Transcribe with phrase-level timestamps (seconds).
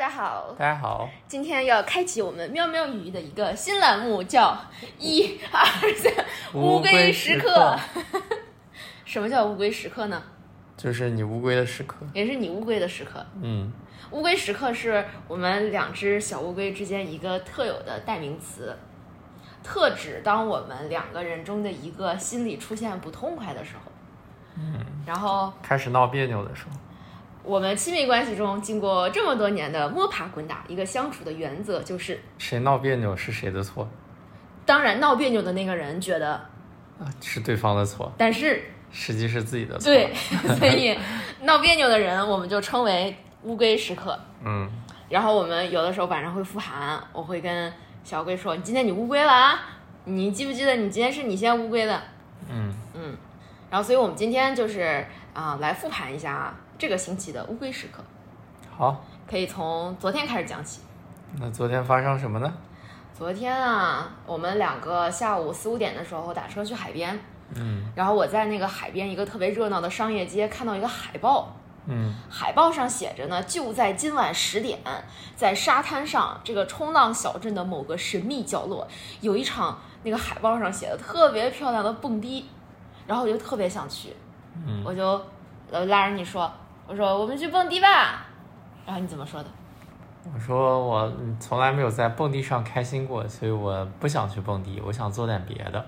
[0.00, 4.58] 家好，大家好，今天要开启我们喵喵语的一个新栏目，叫
[4.98, 6.10] 一二三
[6.54, 7.78] 乌龟时刻。
[9.04, 10.22] 什么叫乌龟时刻呢？
[10.74, 11.98] 就是你乌龟的时刻。
[12.14, 13.22] 也是你乌龟的时刻。
[13.42, 13.70] 嗯，
[14.10, 18.74] 乌龟时刻是我们两只小乌龟之间一个特有的代名词，
[19.62, 23.92] 特指当我们两个人中的一个心里出现不痛快的时候。
[24.56, 26.70] 嗯，然后开始闹别扭的时候。
[27.42, 33.88] 我们亲密关系中经过这么多年的摸爬滚打，一个相处的原则就是谁闹别扭是谁的错。
[34.66, 36.34] 当然，闹别扭的那个人觉得
[36.98, 39.84] 啊是对方的错，但是实际是自己的错。
[39.84, 40.12] 对，
[40.58, 40.96] 所以
[41.42, 44.18] 闹别扭的人我们就称为乌龟时刻。
[44.44, 44.70] 嗯，
[45.08, 47.72] 然后我们有的时候晚上会复盘，我会跟
[48.04, 49.60] 小龟说：“你今天你乌龟了啊？
[50.04, 52.00] 你记不记得你今天是你先乌龟的？”
[52.48, 53.16] 嗯嗯，
[53.70, 58.02] 然后所以我们今天就是啊、来复盘一下这个星期的乌龟时刻，
[58.74, 60.80] 好，可以从昨天开始讲起。
[61.38, 62.50] 那昨天发生什么呢？
[63.12, 67.20] 昨天啊，我们两个下午四五点的时候打车去海边，
[67.54, 67.84] 嗯。
[67.94, 72.14] 然后我在那个海边一个特别热闹的商业街看到一个海报，嗯。
[72.30, 74.78] 海报上写着呢，就在今晚十点，
[75.36, 78.88] 在沙滩上这个冲浪小镇的某个神秘角落，
[79.20, 82.48] 有一场那个海报上写的特别漂亮的蹦迪，
[83.06, 84.16] 然后我就特别想去，
[84.66, 85.22] 嗯，我就
[85.70, 86.50] 呃拉着你说，
[86.90, 88.26] 我说我们去蹦迪吧，
[88.84, 89.48] 然后你怎么说的？
[90.34, 95.86] 我说我嗯从来没有在蹦迪上开心过，所以我不想去蹦迪，我想做点别的。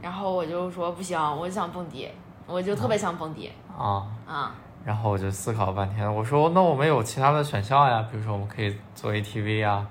[0.00, 2.08] 然后我就说不行，我想蹦迪，
[2.46, 4.54] 我就特别想蹦迪啊，啊。
[4.84, 9.84] 然后我就思考了半天，我说那我们有其他的选项呀，比如说我们可以做 ATV 啊，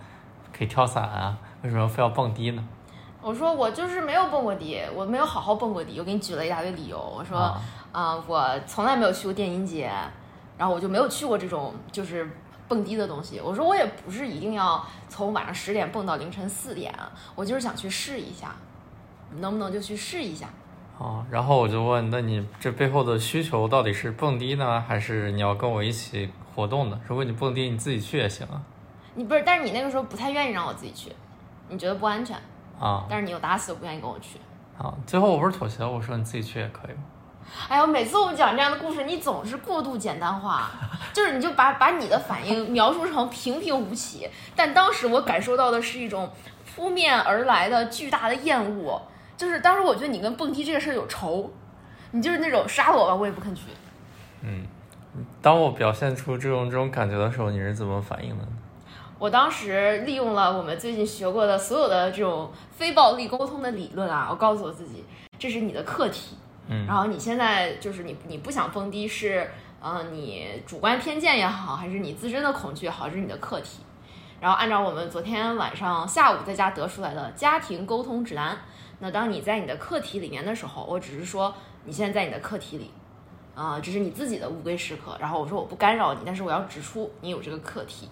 [0.58, 2.66] 可以跳伞啊，为什么非要蹦迪呢？
[3.22, 6.00] 我说我就是没有蹦过迪，我没有好好蹦过迪。
[6.00, 6.98] 我给你举了一大堆理由。
[6.98, 9.92] 我说，啊、啊我从来没有去过电音节，
[10.60, 12.30] 然后我就没有去过这种就是
[12.68, 13.40] 蹦迪的东西。
[13.40, 16.94] 我说我也不是一定要从晚上十点蹦到凌晨四点，
[17.34, 18.54] 我就是想去试一下，
[19.38, 20.50] 能不能就去试一下？
[20.98, 27.00] 哦，然后我就问，那你这背后的需求到底是蹦迪呢，还是你要跟我一起活动呢？
[27.08, 28.62] 如果你蹦迪，你自己去也行啊。
[29.16, 31.12] 你不是，但是你那个时候不太愿意让我自己去，
[31.70, 32.38] 你觉得不安全，
[32.78, 34.38] 啊但是你又打死不愿意跟我去。
[34.78, 34.94] 啊！
[35.06, 37.04] 最后我不是妥协了，我说你自己去也可以吗？
[37.68, 40.72] 哎呦，每次我们讲这样的故事，你总是过度简单化，
[41.14, 46.32] 就是你就把把你的反应描述成平平无奇，但当时我感受到的是一种
[46.66, 49.02] 扑面而来的巨大的厌恶，
[49.38, 51.52] 就是当时我觉得你跟蹦迪这个事儿有仇，
[52.12, 53.64] 你就是那种杀了我吧，我也不肯去。
[54.42, 54.66] 嗯，
[55.42, 58.44] 当我表现出这种这种感觉的时候，你是怎么反应的？
[59.18, 65.04] 我当时利用了我们最近学过的所有的这种非暴力沟通的理论啊，我告诉我自己，
[65.38, 66.38] 这是你的课题，
[66.72, 69.50] 嗯然后你现在就是你你不想蹦迪是，
[69.82, 73.82] 呃，你主观偏见也好，还是你自身的恐惧也好，这是你的课题。
[74.40, 78.58] 然后按照我们昨天晚上下午在家得出来的家庭沟通指南，
[79.00, 81.54] 那当你在你的课题里面的时候，我只是说
[81.86, 82.92] 你现在在你的课题里，
[83.56, 85.18] 啊、这是你自己的乌龟时刻。
[85.20, 88.08] 然后我说我不干扰你，但是我要指出你有这个课题，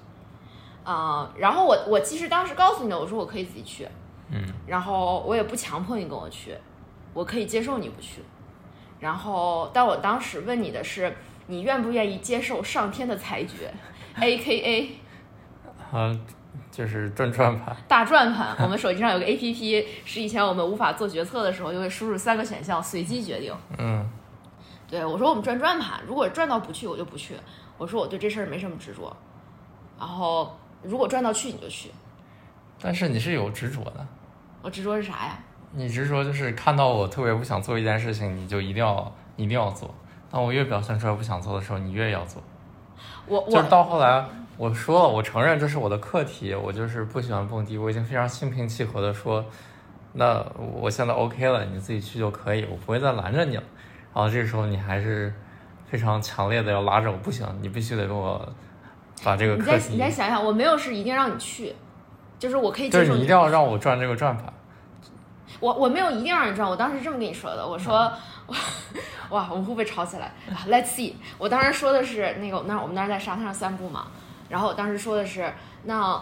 [0.83, 3.87] 啊、然后我我其实当时告诉你的，我说我可以自己去，
[4.31, 6.57] 嗯然后我也不强迫你跟我去，
[7.13, 8.23] 我可以接受你不去。
[8.99, 11.15] 然后，但我当时问你的是，
[11.47, 13.73] 你愿不愿意接受上天的裁决，
[14.19, 14.99] A K A
[15.93, 16.25] 嗯，
[16.71, 17.75] 就是转转盘。
[17.87, 18.55] 大转盘。
[18.59, 23.53] 我们手机上有个 A P P，是以前我们无法做决策的时候，就会输入三个选项，随机决定。
[23.77, 24.09] 嗯
[24.89, 27.35] 对我说我们转转盘，如果转到不去，我就不去。
[27.77, 29.15] 我说我对这事儿没什么执着。
[29.99, 31.91] 然后如果转到去，你就去。
[32.81, 34.07] 但是你是有执着的，
[34.61, 35.39] 我执着是啥呀？
[35.71, 39.93] 你是说就是看到我特别不想做一件事情，你就一定要一定要做。
[40.29, 42.41] 当我越表现出来不想做的时候，你越要做。
[43.27, 44.25] 我就是我到后来，
[44.57, 49.43] 我说了，我承认这是我的课题，我就是不喜欢蹦迪，我已经非常心平气和的说，
[50.13, 53.63] 那我现在 OK 了，你自己去就可以，我不会再拦着你了。
[54.13, 55.33] 然后这个时候你还是
[55.85, 58.41] 非常强烈的要拉着我，不行，你必须得跟我
[59.23, 61.75] 把这个课题你，再想想，我没有是一定让你去，
[62.39, 64.51] 就是我可以接受就是你一定要让我转这个转盘。
[65.59, 68.11] 我我没有一定让你转，我当时这么跟你说的，我说，
[69.29, 74.07] 哇，我们会不会吵起来啊？Let's see，我当时说的是那个，那我们当时在沙滩上散步嘛，
[74.49, 75.51] 然后我当时说的是，
[75.83, 76.21] 那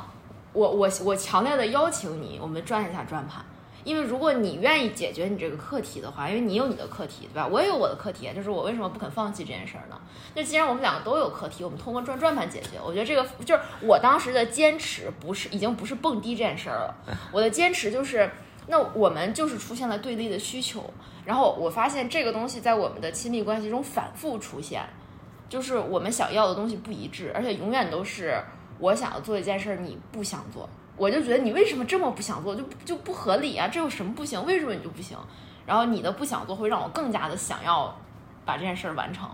[0.53, 3.43] 我我我强烈的邀请你，我们转一下转盘，
[3.83, 7.47] 因为如果你愿意解决你这个课题的话，因为你有你的课题，对吧？
[7.47, 9.99] 我也有我的课题，就是我为什么不肯放弃这件事儿呢？
[10.35, 12.79] 那既然我们两个都有课题，我们通过转转盘解决。
[12.83, 16.95] 我觉得这个就是我当时的坚持，不是已经不是蹦迪这件事儿了，
[17.33, 18.31] 我的坚持就是。
[18.67, 20.83] 那我们就是出现了对立的需求，
[21.25, 24.83] 然后我发现这个东西在我们的亲密关系中反复出现，
[25.47, 28.41] 就是我们想要的东西不一致，而且永远都是
[28.79, 30.67] 我想要做一件事儿，你不想做，
[30.97, 33.67] 我就觉得你为什么这么不想做，就就不合理啊？
[33.67, 34.43] 这有什么不行？
[34.45, 35.17] 为什么你就不行？
[35.65, 37.95] 然后你的不想做会让我更加的想要
[38.45, 39.29] 把这件事儿完成。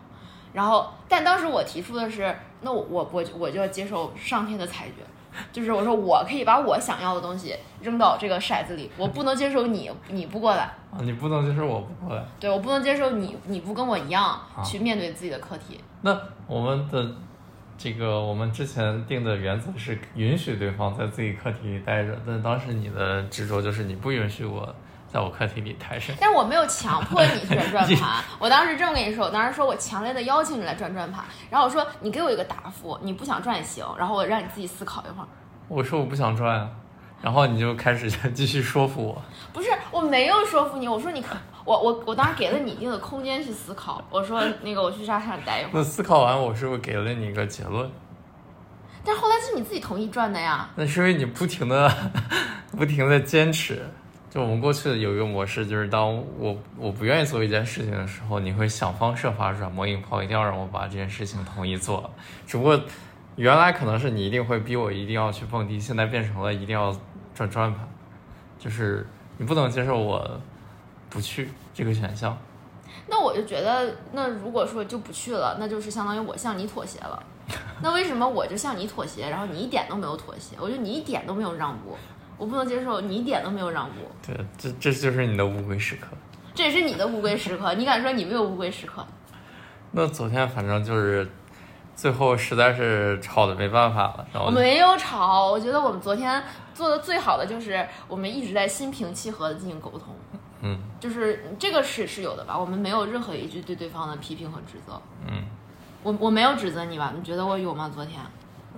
[0.54, 4.96] 然后，但当时我提出的是，那我我我我就要接受上天的裁决，
[5.52, 12.24] 就是我说我可以把我想要的东西扔到这个骰子里，我不能接受你你不过来，啊，你不能接受我不过来。
[12.40, 15.80] 对我不能接受你你不跟我一样啊去面对自己的课题。
[16.02, 16.18] 那
[16.48, 17.16] 我们的
[17.78, 24.76] 这个我们之前定的原则是允许对方在自己课题里待着，但当时你的执着就是你不允许我
[25.12, 26.16] 在我客厅里抬身。
[26.20, 35.28] 但我没有强迫你转转盘， 我当时这么跟你说，我当时说我强烈的邀请你来转转盘，然后我说你给我一个答复，你不想转也行，然后我让你自己思考一会儿。
[35.68, 36.70] 我说我不想转啊，
[37.22, 39.22] 然后你就开始 继续说服我。
[39.54, 41.36] 不是，我没有说服你，我说你可，
[41.66, 47.90] 我我我当时给了你一定的空间去思考，我说那个我去沙滩上待一会儿，那思考完，我是不是给了你一个结论？
[49.04, 50.70] 但后来是你自己同意转的呀。
[50.76, 51.92] 那是因为你不停的、
[52.78, 53.84] 不停的坚持。
[54.32, 62.10] 就我们过去的有一个模式，就是当我我不愿意做一件事情的时候，你会想方设法软磨硬泡，一定要让我把这件事情同意做。
[62.48, 62.80] 只不过
[63.36, 66.96] 原来可能是你一定会逼我一定要去蹦迪，现在变成了一定要
[67.36, 67.86] 转转盘，
[68.58, 69.06] 就是
[69.38, 70.40] 你不能接受我
[71.10, 72.38] 不去这个选项。
[73.08, 77.22] 那我就觉得，那如果说就不去了，那就是相当于我向你妥协了。
[77.82, 80.56] 那为什么我就向你妥协，然后你一点都没有妥协？
[80.58, 81.98] 我觉得你一点都没有让步，
[82.42, 83.98] 我不能接受你一点都没有让步。
[84.26, 86.08] 对，这这就是你的乌龟时刻。
[86.56, 89.06] 这也是你的乌龟时刻，你敢说你没有乌龟时刻？
[89.94, 91.30] 那昨天反正就是
[91.96, 96.44] 最后实在是吵的没办法了，然后我没有吵，我觉得我们昨天
[96.74, 100.16] 做的最好的就是我们一直在心平气和的进行沟通，
[100.62, 102.58] 嗯就是这个是是有的吧？
[102.58, 105.00] 我们没有任何一句对对方的批评和指责。
[105.28, 105.44] 嗯，
[106.02, 107.14] 我我没有指责你吧？
[107.16, 107.88] 你觉得我有吗？
[107.94, 108.20] 昨天？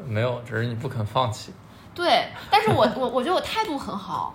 [0.05, 1.53] 没有，只是你不肯放弃。
[1.95, 4.33] 对，但是我我我觉得我态度很好，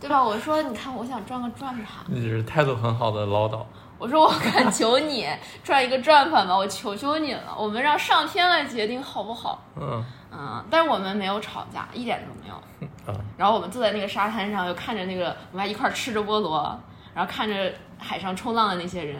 [0.00, 0.22] 对吧？
[0.22, 3.64] 我说你看，我想转个转盘，你只是态度很好的唠叨。
[3.98, 5.28] 我说我恳求你
[5.62, 9.62] 转一个转盘吧，我求求你了，我们让上天来决定好不好？
[9.76, 10.02] 嗯
[10.32, 13.12] 嗯，但是我们没有吵架，一点都没有。
[13.12, 16.80] 啊，然后我们坐在那个沙滩上，又看着那个我们还一块儿吃着菠萝，
[17.12, 19.16] 然后看着海上冲浪的那些人，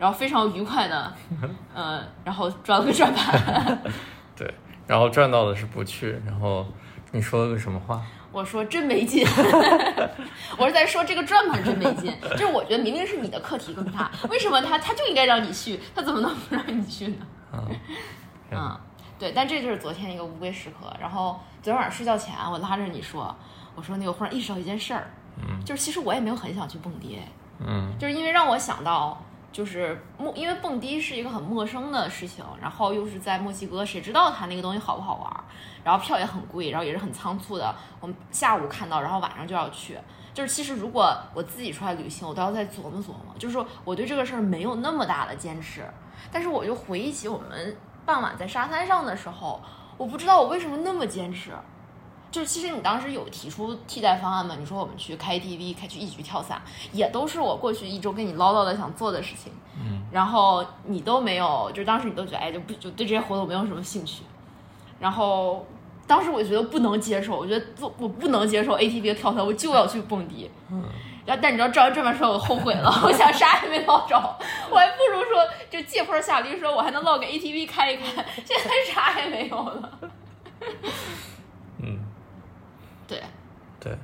[0.00, 1.12] 然后非常愉快的，
[1.74, 3.78] 嗯，然后转了个转盘。
[4.34, 4.52] 对，
[4.88, 6.66] 然后转到的是不去，然后
[7.14, 8.02] 你说了个什么话？
[8.32, 9.24] 我说真没劲，
[10.58, 17.26] 我是在说这个转盘真没劲，就是我觉得明明是你的课题更大，为什么他他就应该让你去，他怎么能不让你去呢？
[17.52, 17.68] 嗯，
[18.50, 18.80] 嗯，
[19.20, 20.92] 对，但这就是昨天一个乌龟时刻。
[21.00, 23.32] 然后昨天晚上睡觉前，我拉着你说，
[23.76, 25.08] 我说那个忽然意识到一件事儿，
[25.38, 27.20] 嗯就是其实我也没有很想去蹦迪，
[27.64, 29.22] 嗯就是因为让我想到，
[29.54, 35.44] 就是陌，因为蹦迪是一个很陌生的事情，然后又是在墨西哥，谁知道它那个东西好不好玩？
[35.84, 39.96] 然后票也很贵，然后也是很仓促的，我们下午看到，然后晚上就要去。
[40.32, 43.32] 就是其实如果我自己出来旅行，我都要再琢磨琢磨。
[43.38, 45.84] 就是说我对这个事儿没有那么大的坚持，
[46.32, 49.62] 但是我就回忆起我们傍晚在沙滩上的时候，
[49.96, 51.52] 我不知道我为什么那么坚持。
[52.34, 54.56] 就是其实你当时有提出替代方案吗？
[54.58, 56.60] 你说我们去开 KTV，开去一局跳伞，
[56.90, 59.52] 也都是我过去一周跟你唠叨的想做的事情。
[59.78, 64.24] 嗯，然后你都没有，就当时你都觉得哎，就不就对这些活动没有什么兴趣。
[64.98, 65.64] 然后
[66.08, 70.50] 当时我觉得不能接受，我觉得做我不能接受 ATV 的跳伞，我就要去蹦迪。
[70.72, 70.82] 嗯，
[71.24, 74.16] 然后但你知道照完这么说，我后悔了，我想啥也没捞着，
[74.72, 79.90] 我还不如说就借坡下驴，说我还能捞个 ATV 开一开，现在啥也没有了。
[83.04, 83.22] 嗯，对，
[83.80, 83.98] 对。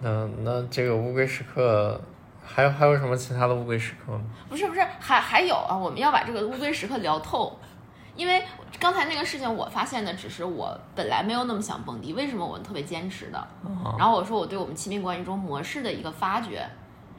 [0.00, 2.00] 那那这个乌龟时刻，
[2.44, 4.20] 还有还有什么其他的乌龟时刻吗？
[4.48, 7.58] 不是不是，还还有啊，我们要把这个乌龟时刻聊透，
[8.14, 8.42] 因为
[8.78, 13.38] 刚才那个事情我发现的只是我本来没有那么想蹦迪，为什么我特别坚持的？
[13.38, 16.64] 啊然后我说我对我们亲密关系中模式的一个发掘，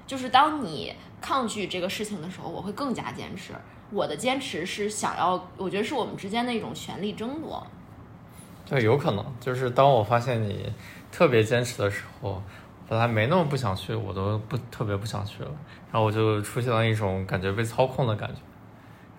[0.08, 3.54] 就是当你抗拒这个事情的时候，我会更加坚持。
[3.92, 7.66] 我的坚持是想要，我觉得是我们之间的一种权力争夺。
[8.70, 10.72] 对，有可能就是当我发现你
[11.12, 12.42] 特别坚持的时候，
[12.88, 15.52] 本来没那么不想去，我都不特别不想去了，
[15.92, 18.42] 然后我就出现了一种感觉被操控的感觉，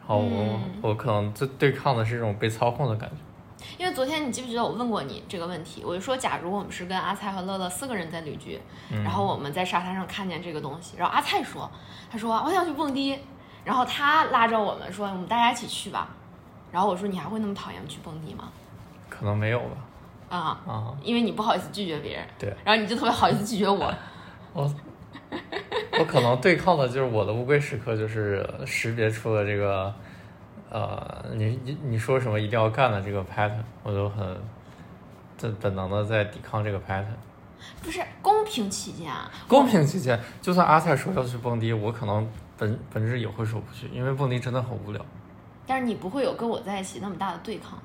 [0.01, 3.17] 然后我、嗯我可能最对抗的是这种被操控的感觉。
[3.77, 5.83] 因为昨天你记不记得我问过你这个问题？
[5.85, 8.59] 我就说，假如我们是跟阿菜和乐乐四个人在旅居，
[8.91, 11.71] 嗯然后我们在沙滩上看见这个东西，然后阿菜说，
[12.11, 13.19] 他说我想去蹦迪，
[13.65, 16.09] 然后他拉着我们说，我们大家一起去吧。
[16.73, 18.49] 然后我说，你还会那么讨厌去蹦迪吗？
[19.11, 19.77] 可能没有吧，
[20.31, 23.93] 啊，啊，因为你不好意思拒绝别人，对然后你就特别好意思拒绝我。
[24.55, 24.75] 我
[25.99, 29.95] 我可能对抗的就是我的乌龟时刻，就是识别出了这个
[30.71, 34.37] 呃，你你你说什么一定要干的这个 pattern，我就很
[35.41, 37.05] 本本能的在抵抗这个 pattern。
[37.83, 42.27] 不是公平起见啊，公平起见，就算阿菜说要去蹦迪，我可能
[42.57, 45.05] 本本质也会说不去，因为蹦迪真的很无聊。
[45.67, 47.79] 但是你不会有跟我在一起那么大的对抗，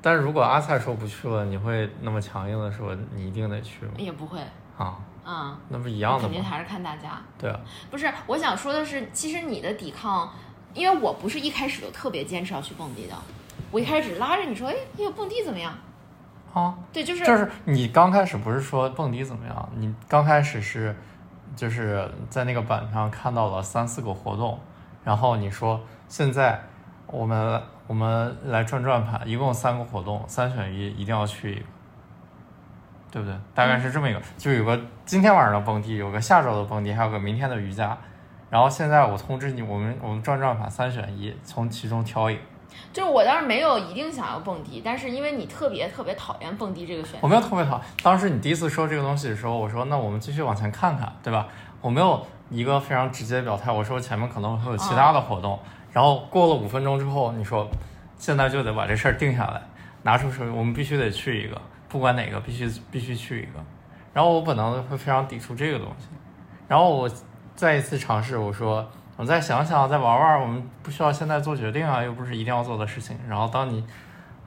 [0.00, 3.92] 但是如果阿菜说不去了，你会那么强硬的说你一定得去吗？
[3.96, 4.38] 也不会，
[4.76, 6.24] 啊，嗯，那不一样的吗？
[6.24, 7.20] 肯定还是看大家。
[7.38, 10.32] 对啊，不是，我想说的是，其实你的抵抗，
[10.72, 13.14] 因为我不是一开始就特别坚持要去蹦迪的，
[13.70, 15.74] 我一开始拉着你说，哎，那个蹦迪怎么样？
[16.54, 19.68] 啊，对，就是就是你刚开始不是说蹦迪怎么样？
[19.76, 20.96] 你刚开始是
[21.54, 24.58] 就是在那个板上看到了三四个活动，
[25.04, 26.62] 然后你说现在
[27.06, 31.64] 我们我们来转转盘，一共三个活动，三选一，一定要去一个，
[33.10, 33.34] 对不对？
[33.54, 37.96] 大概是这么一个，就有个今天晚上的蹦迪，有个下周的蹦迪，还有个明天的瑜伽。
[38.50, 42.42] 然后现在我通知你，我们我们转转盘三选一，从其中挑一个。
[42.92, 47.80] 就是我倒是没有一定想要蹦迪，但是因为你特别特别讨厌蹦迪这个选项，我没有特别讨。
[48.02, 51.48] 当时你第一次说这个东西的时候，我说那我们继续往前看看，对吧？
[51.80, 55.58] 我没有一个非常直接的表态，我说前面可能会有其他的活动。
[55.92, 57.68] 然后过了五分钟之后，你说
[58.16, 59.62] 现在就得把这事儿定下来，
[60.02, 63.64] 拿出手，我们必须得去一个，不管哪个，必须必须去一个。
[64.12, 66.06] 然后我本能的会非常抵触这个东西。
[66.66, 67.10] 然后我
[67.54, 73.18] 再一次尝试，我说我再想想，再玩玩，我们不需要现在做决定啊，又不是一定要做的事情。
[73.28, 73.84] 然后当你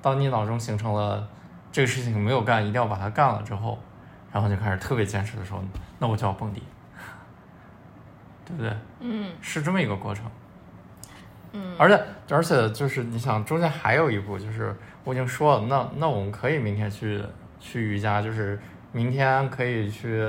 [0.01, 1.27] 当你脑中形成了
[1.71, 3.79] 这个事情没有干，一定要把它干了之后，
[4.31, 5.61] 然后就开始特别坚持的时候，
[5.99, 6.61] 那我就要蹦迪，
[8.45, 8.71] 对不对？
[8.99, 10.25] 嗯是这么一个过程。
[11.53, 17.21] 嗯，而且而且就是你想中间还有一步，就是我已经说了，那那我们可以明天去
[17.59, 18.59] 去瑜伽，就是
[18.91, 20.25] 明天可以去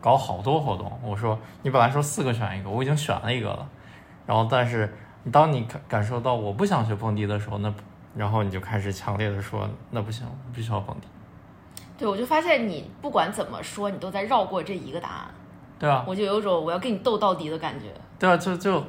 [0.00, 0.90] 搞好多活动。
[1.02, 3.68] 我说你本来说四个选一个，我已经选了一个了，
[4.26, 4.92] 然后但是
[5.30, 7.72] 当你感感受到我不想学蹦迪的时候，那
[8.16, 11.06] 然后你就开始强烈的说那不行，我必须要蹦迪，
[11.98, 15.34] 对，我就发现你不管怎么说，你都在绕过这一个答案，
[15.78, 16.04] 对吧？
[16.06, 17.86] 我就有种我要跟你斗到底的感觉。
[18.18, 18.82] 对啊，就就，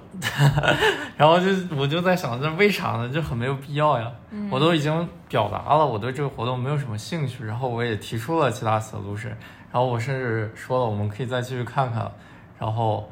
[1.17, 3.09] 然后就我就在想，这为啥呢？
[3.09, 4.09] 就很没有必要呀。
[4.51, 9.29] 我都已经表达了我对这个活动没有什么兴趣，然后我也提出了其他 solution，
[9.71, 12.09] 然后我甚至说了我们可以再继续看看，
[12.59, 13.09] 然后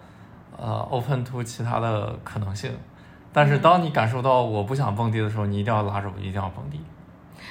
[0.55, 2.71] 呃 open to 其他的可能性。
[3.33, 6.79] 但是当你感受到我不想蹦迪的时候，你一定要拉着我，一定要蹦迪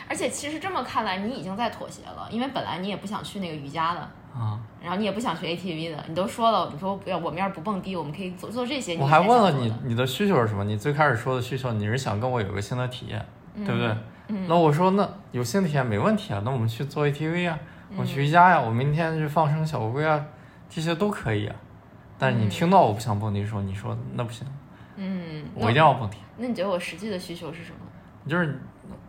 [0.08, 4.58] 而且其实这么看来，你已经在妥协了，因为本来你也不想去那个瑜伽的，啊！
[4.82, 8.96] 然后你也不想学 ATV 的，你都说了，你说不要，我们要是不蹦迪，我们可以做做这些。
[8.96, 10.64] 我还问了你你的需求是什么？
[10.64, 13.24] 你最开始说的需求，你是想跟我有个新的体验，
[13.56, 13.88] 对不对？
[14.28, 17.58] 嗯那我说那有新的体验没问题啊，那我们去做 ATV 啊，
[17.90, 20.24] 嗯我去瑜伽呀、我明天去放生小乌龟啊，
[20.70, 21.54] 这些都可以啊。
[22.18, 24.46] 但是你听到我不想蹦迪的时候，你说那不行，
[24.96, 26.16] 嗯，我一定要蹦迪。
[26.38, 27.76] 那你觉得我实际的需求是什么？
[28.26, 28.58] 就是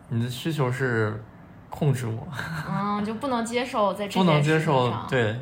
[0.08, 1.22] 你的需求是
[1.74, 2.28] 控制我，
[2.70, 5.36] 嗯，就不能接受在这不能接受对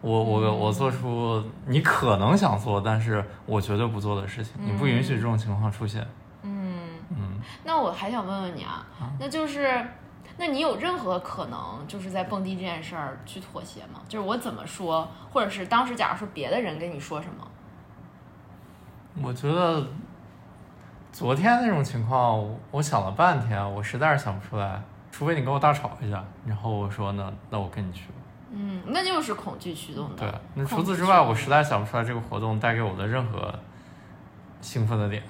[0.00, 6.04] 我我嗯我做出你可能想做，但是我绝对不做的事情，你不允许这种情况出现。
[6.42, 8.84] 嗯，嗯，那我还想问问你啊，
[9.20, 9.80] 那就是，
[10.36, 14.00] 那你有任何可能就是在蹦迪这件事儿去妥协吗？
[14.08, 17.46] 就是我怎么说，或者是当时假如说别的人跟你说什么，
[19.22, 19.86] 我觉得
[21.12, 28.14] 昨天那种情况，我我想了半天，我实在是想不出来，除非你跟我大吵一架，然后我说那那我跟你去吧。
[28.52, 30.16] 嗯，那就是恐惧驱动的。
[30.16, 33.54] 对，那除此之外，我实在想不出来这个活动带给我的任何
[34.60, 35.22] 兴奋的点。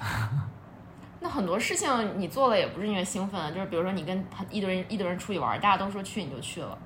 [1.20, 6.78] 那很多事情你做了也不是因为兴奋啊，就是比如说你跟他一堆人一堆人出去玩，大家都说去你就去了，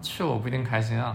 [0.00, 1.14] 去我不一定开心啊。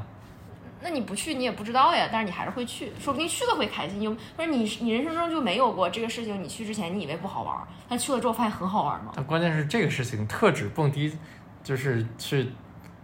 [0.82, 4.02] 那你不去你也不知道呀，但是你还是会去，说不定去了会开心。
[4.02, 7.58] 有不是你你人生中就没有过这个事情，你去之前你以为不好玩，
[7.88, 9.12] 但去了之后发现很好玩吗？
[9.16, 11.18] 但关键是这个事情特指蹦迪，
[11.64, 12.52] 就是去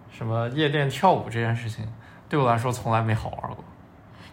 [0.10, 1.86] 什么夜店跳舞这件事情，
[2.30, 3.64] 对我来说从来没好玩过。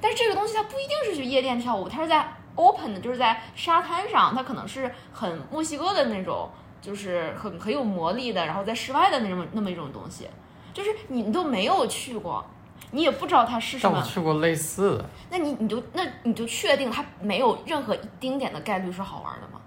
[0.01, 6.49] 但是这个东西它不一定是去夜店跳舞，它是在 open 的，就是在沙滩上，它可能是很墨西哥的那种，
[6.81, 10.29] 就是很很有魔力的，然后在室外的那种那么一种东西，
[10.73, 12.45] 就是你都没有去过，
[12.91, 19.61] 你也不知道它是什么但我，去过类似的，那你你就那你就确定它没有任何一丁点的概率是好玩的吗？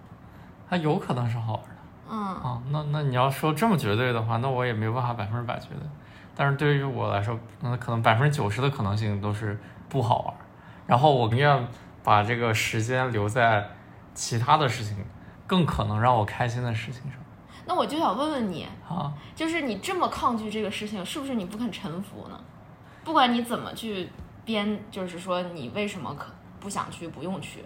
[0.69, 1.69] 它有可能是好玩的
[2.09, 2.61] 嗯啊。
[2.69, 5.87] 那那你要说这么绝对的话，那我也没有办法百分之百绝对。
[6.35, 10.33] 但是对于我来说，那可能百分之九十的可能性都是不好玩。
[10.85, 11.67] 然后我宁愿
[12.03, 13.67] 把这个时间留在
[14.13, 14.97] 其他的事情，
[15.47, 17.19] 更可能让我开心的事情上
[17.65, 19.11] 那我就想问问你，啊。
[19.33, 22.39] 就是你这么抗拒这个事情，是不是你不肯臣服呢？
[23.05, 24.09] 不管你怎么去
[24.43, 27.63] 编，就是说你为什么可不想去，不用去，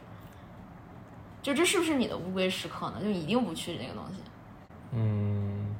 [1.41, 2.97] 就这是不是你的乌龟时刻呢？
[3.01, 4.21] 就一定不去这个东西。
[4.91, 5.73] 嗯，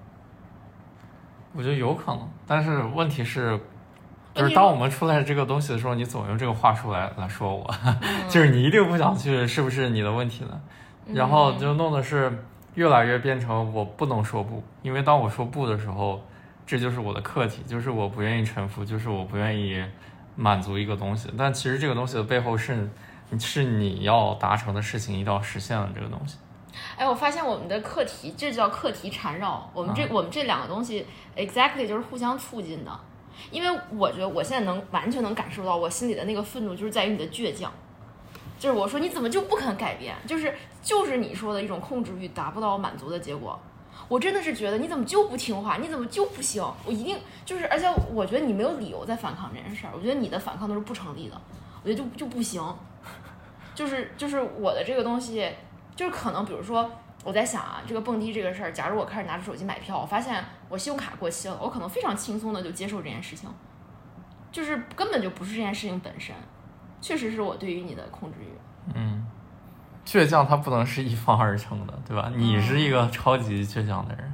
[1.54, 3.60] 我觉得有可能，但是问题是，
[4.34, 7.96] 就是是当我们出来这个东西的时候，你总用这个话术来来说我，嗯
[8.30, 10.62] 就是你一定不想去，是不是你的问题呢？
[11.08, 12.32] 然后就弄的是
[12.75, 16.24] 越来越变成我不能说不，因为当我说不的时候，
[16.70, 19.84] 这就是我的课题，就是我不愿意臣服，就是我不愿意
[20.36, 21.28] 满足一个东西。
[21.36, 22.88] 但其实这个东西的背后是
[23.40, 26.38] 是你要达成的事情，一定要实现了这个东西。
[26.96, 29.68] 哎，我发现我们的课题，这叫课题缠绕。
[29.74, 31.04] 我们这、我们这两个东西
[31.36, 33.00] ，exactly 就是互相促进的。
[33.50, 37.72] 因为我觉得我现在能完全能感受到我心里的那个愤怒，就是在于你的倔强。
[38.60, 40.16] 就是我说你怎么就不肯改变？
[40.28, 43.60] 就是就是你说的一种控制欲达不到满足的结果。
[44.10, 45.78] 我真的是觉得你怎么就不听话？
[45.78, 46.62] 你怎么就不行？
[46.86, 49.94] 我一定就是，而且我觉得你没有理由在反抗这件事儿。
[49.96, 51.39] 我觉得你的反抗都是不成立的。
[51.84, 52.62] 我觉得就就不行。
[53.75, 55.50] 就是就是我的这个东西，
[55.96, 56.92] 就是可能比如说
[57.24, 63.48] 我在想啊，这个蹦迪这个事儿，假如我开始拿着手机买票，我发现我信用卡过期了，我可能非常轻松的就接受这件事情，
[64.51, 66.36] 就是根本就不是这件事情本身，
[67.00, 68.51] 确实是我对于你的控制欲。
[70.13, 72.32] 嗯，倔强它不能是一方而成的，对吧？
[72.36, 74.34] 你是一个超级倔强的人，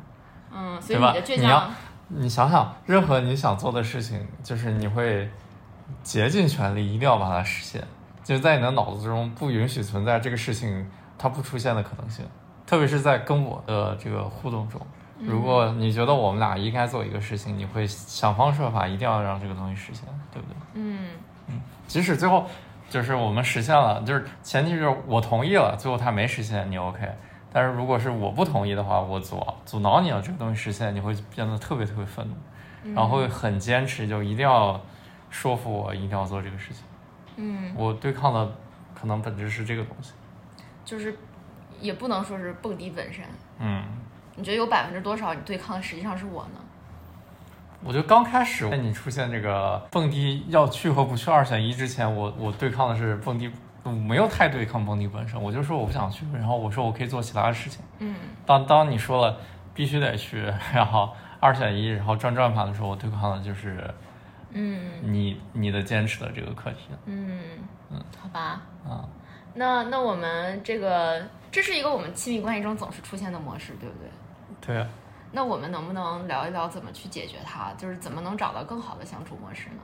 [0.53, 1.71] 嗯，所以对吧你的倔你要强，
[2.07, 5.29] 你想想，任何你想做的事情，就是你会
[6.03, 7.85] 竭尽全力，一定要把它实现，
[8.23, 12.25] 就是在你的脑子中不允许存在这个事情它不出现的可能性，
[12.65, 14.79] 特别是在跟我的这个互动中。
[15.17, 20.55] 如果你觉得我们俩应该做一个事情，你会想方设法一定要让这个东西实现，对不对？
[20.73, 21.07] 嗯
[21.47, 22.45] 嗯即使最后
[22.89, 27.09] 就是我们实现了，就是前提就是我同意了，最后他没实现，你 OK。
[27.51, 34.79] 但是如果是我不同意的话，我阻阻挠你了这个东西实现，你会变得特别特别愤怒，然后会很坚持，就一定要
[35.29, 36.83] 说服我一定要做这个事情。
[37.37, 38.51] 嗯，我对抗的
[38.93, 40.11] 可能本质是这个东西。
[40.83, 41.17] 就是
[41.79, 43.23] 也不能说是蹦迪本身。
[43.59, 43.83] 嗯，
[44.35, 46.59] 你觉得有百分之多少你对抗的实际上是我呢？
[47.85, 53.49] 我觉得刚开始在你出现这个蹦迪要去和不去二选一之前，我我对抗的是蹦迪，
[53.83, 57.81] 我没有太对抗蹦迪本身，我就说我不想去，然后我说我可以做其他的事情。
[57.99, 59.37] 嗯当当你说了
[59.75, 63.93] 必须得去，然后二选一，然后转转盘的时候，我对抗的就是
[64.49, 67.39] 嗯你你的坚持的这个课题嗯
[67.91, 68.63] 嗯，好吧。
[68.83, 69.07] 啊。
[69.53, 74.09] 那那我们这个这是一个我们亲密关系中总是出现的模式，对不对？
[74.59, 74.87] 对啊，
[75.35, 77.73] 那我们能不能聊一聊怎么去解决它？
[77.77, 79.81] 就是怎么能找到更好的相处模式呢？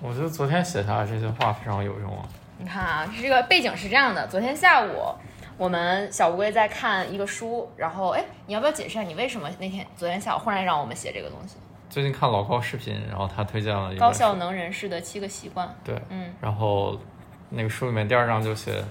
[0.00, 2.24] 我觉得昨天写下来这些话非常有用啊。
[2.56, 5.14] 你看啊，这个背景是这样的：昨天下午，
[5.58, 11.56] 我们小乌龟在看一个书，然后哎，你要不要解释一下你为什么那天昨天下午忽然让我们写这个东西？
[11.90, 15.68] 最近看老高视频，然后他推荐了一高，效能人士的七个习惯。
[15.84, 16.98] 对，嗯然后
[17.50, 18.82] 那个书里面第二章就写，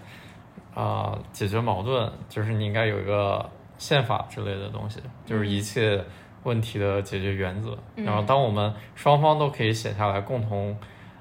[0.75, 3.49] 啊、解决矛盾就是你应该有一个
[3.83, 6.01] 宪法之类的东西，就是一切
[6.43, 7.77] 问题的解决原则。
[7.97, 10.73] 嗯然后当我们双方都可以写下来共同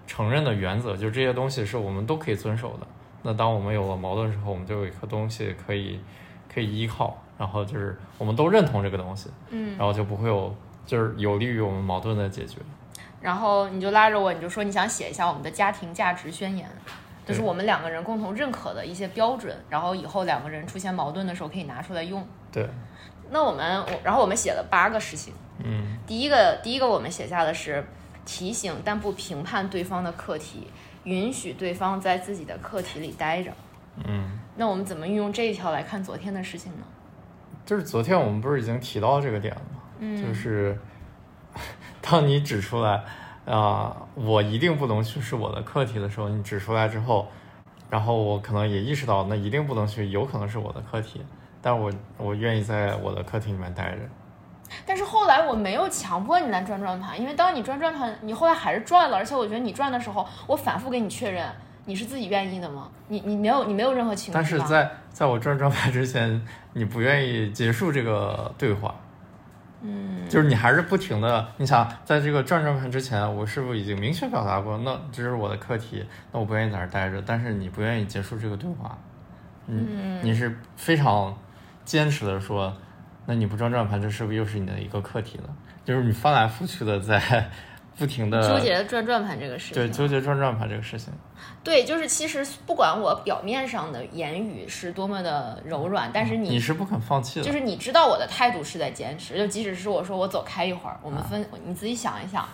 [0.06, 2.86] 承认的原则，就这些东西是我们都可以遵守的。
[3.22, 5.98] 那当我们有了矛盾之后，我们就有一颗东西可以
[6.52, 10.54] 可以依靠，然后就是我们都认同这个东西，嗯，然后就不会有
[10.86, 12.58] 就是有利于我们矛盾的解决。
[13.20, 16.68] 然后你就拉着我，你就说你想写一下我们的家庭价值宣言，
[17.26, 22.26] 就是我们两个人共同认可的一些标准，然后以后两个人出现矛盾的时候可以拿出来用。
[22.50, 22.68] 对，
[23.30, 25.32] 那我们我然后我们写了八个事情，
[25.64, 27.84] 嗯第一个第一个我们写下的是
[28.24, 30.68] 提醒但不评判对方的课题，
[31.04, 33.52] 允许对方在自己的课题里待着。
[34.04, 34.38] 嗯。
[34.54, 36.84] 那我们怎么运用这一条来看昨天的事情呢？
[37.64, 39.80] 就是昨天我们不是已经提到这个点了吗？
[40.00, 40.76] 嗯就是
[42.02, 43.02] 当你指出来，
[43.44, 47.26] 啊、我一定不能去是我的课题的时候，你指出来之后，
[47.90, 51.20] 然后我可能也意识到，那一定不能去，有可能是我的课题，
[51.60, 53.98] 但我我愿意在我的课题里面待着。
[54.86, 61.46] 但是后来我没有强迫你来转转盘，因为当你转转盘，你后来还是转了，而且我觉得你转的时候，我反复给你确认
[61.84, 62.88] 你是自己愿意的吗？
[63.08, 64.32] 你你没有你没有任何情绪？
[64.32, 66.40] 但是在在我转转盘之前，
[66.72, 68.94] 你不愿意结束这个对话，
[69.82, 70.28] 嗯。
[70.28, 78.96] 就是你还是不停的，你想在这个转转盘之前，我是不是已经明确表达过，那这是我的课题，那我不愿意在这儿待着，但是你不愿意结束这个对话，
[79.66, 81.36] 嗯，你是非常
[81.84, 82.74] 坚持的说，
[83.26, 85.44] 那你不转转盘，这是不是又是你的一个课题了？
[85.84, 87.50] 就是你翻来覆去的在
[88.02, 91.12] 不停的纠结转转盘这个事情，对纠结转转盘这个事情，
[91.62, 101.14] 对，就是其实不管我表面上的言语是多么的柔软，但是你你是不肯放弃的，就是你知道我的态度是在坚持，就即使是我说我走开一会儿，我啊。
[101.14, 102.44] 们分，你自己想一想，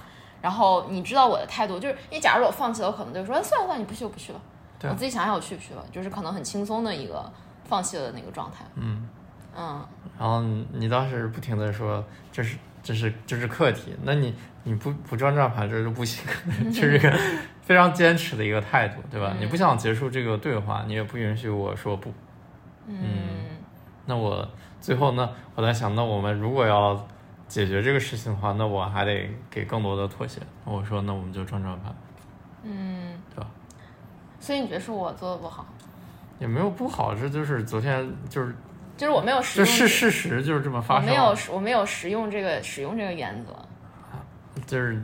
[0.42, 4.40] 然后你知道我的态度，就是因为假如我放弃了，我可能就说哎算了算了，你不去就不去了。
[4.78, 4.90] 对。
[4.90, 7.24] 我自己想想我去不去吧，就是可能很轻松的一个
[7.64, 8.66] 放弃了那个状态。
[8.74, 9.08] 嗯，
[9.56, 9.82] 嗯，
[10.18, 14.34] 然后你当时不停的说这是这是这是课题，那你
[14.68, 16.22] 你不不转转盘这就不行，
[16.70, 17.10] 就是一个
[17.64, 19.32] 非常坚持的一个态度，对吧？
[19.34, 22.12] 嗯你不想结束这个对话，你也不允许我说不。
[22.86, 22.98] 嗯
[24.04, 24.46] 那我
[24.78, 27.06] 最后呢，我在想，那我们如果要
[27.46, 30.38] 解决这个事情的话，那我还得给更多的妥协。
[30.64, 31.94] 我说，那我们就转转盘，
[32.64, 33.48] 嗯，对吧？
[34.38, 35.66] 所以你觉得是我做的不好，
[36.38, 38.54] 也没有不好，这就是昨天就是
[38.98, 41.04] 就是我没有使这用是事实，就是这么发生。
[41.04, 43.54] 我没有我没有使用这个使用这个原则。
[44.66, 45.00] 就是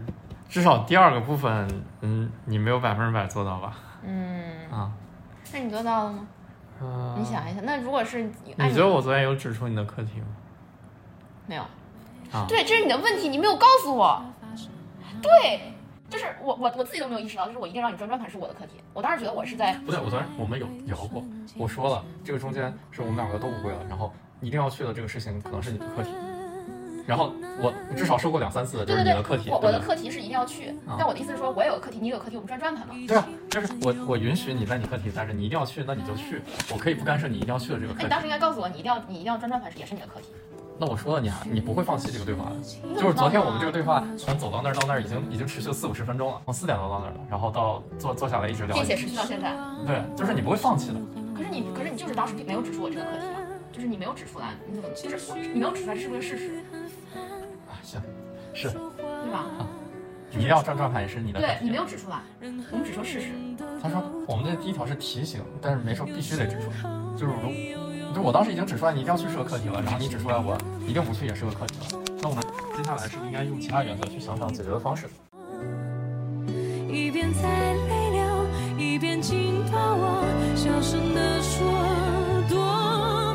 [0.48, 3.76] 至少第二个部分，嗯，你没有百分之百做到吧？
[4.02, 4.92] 嗯，啊，
[5.52, 6.26] 那你做到了吗？
[6.82, 10.26] 嗯、你想一想，那如果是按你觉得我昨天有指出你的课题吗？
[11.46, 11.62] 没有？
[12.32, 14.22] 啊，对，这是你的问题，你没有告诉我。
[15.22, 15.72] 对，
[16.10, 18.80] 就是我我我自己都没有意识到，就是我一定让你转转盘是我的课题。
[18.92, 21.22] 我当时觉得我是在不对，我昨天我们有聊过，
[21.56, 26.10] 我说了，这个中间是我们两个都不会了，然后一定要去的这个事情可能是你的课题，
[27.06, 32.94] 然后我至少说过两三次，就是你的课题，我我的课题是一定要去，啊但我的意思是说，我也有课题，你有课题，我们转转盘嘛。
[33.06, 36.40] 对啊，就是我我允许你在你课题，但是你一定要去，那你就去，
[36.72, 38.20] 我可以不干涉你一定要去的这个课题那你当。
[38.20, 40.28] 时应该告诉我，你一定要你一定要转转盘也是你的课题。
[40.76, 49.54] 那我说了，你还你不会放弃这个对话的，就是昨天我们这个对话从走到那儿到那儿已经已经持续了四五十分钟了，从四点多到那儿了，然后到坐坐下来一直聊并，且持续到现在。
[49.86, 50.94] 对，就是你不会放弃的。
[51.36, 53.38] 可是你，可是你就是当时没有指出我这个课题啊，
[53.70, 56.64] 就是你没有指出来，你怎么就是我你没有指出来，这是不是事实？
[57.84, 58.00] 啊，行，
[58.54, 59.44] 是对吧？
[60.30, 61.76] 你一定要转转盘也是你的对你没。
[61.76, 62.20] 有指出来，
[62.72, 63.28] 我们只说事实。
[63.80, 66.70] 他说我们的第一条是提醒，但是没说必须得指出，
[67.16, 67.52] 就是如
[68.14, 72.02] 就我当时已经指出来你一定要去是个课题了，然后你指出来我一定不去也是个课题了。
[72.22, 72.42] 那我们
[72.76, 75.08] 接下来是不是应该用其他原则去想想解决的方式？
[76.88, 78.46] 一边在泪流，
[78.78, 81.64] 一边紧抱我，小声地说
[82.48, 82.56] 多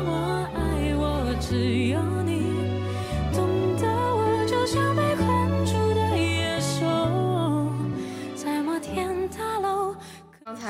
[0.00, 0.58] 么爱
[0.96, 2.00] 我，只有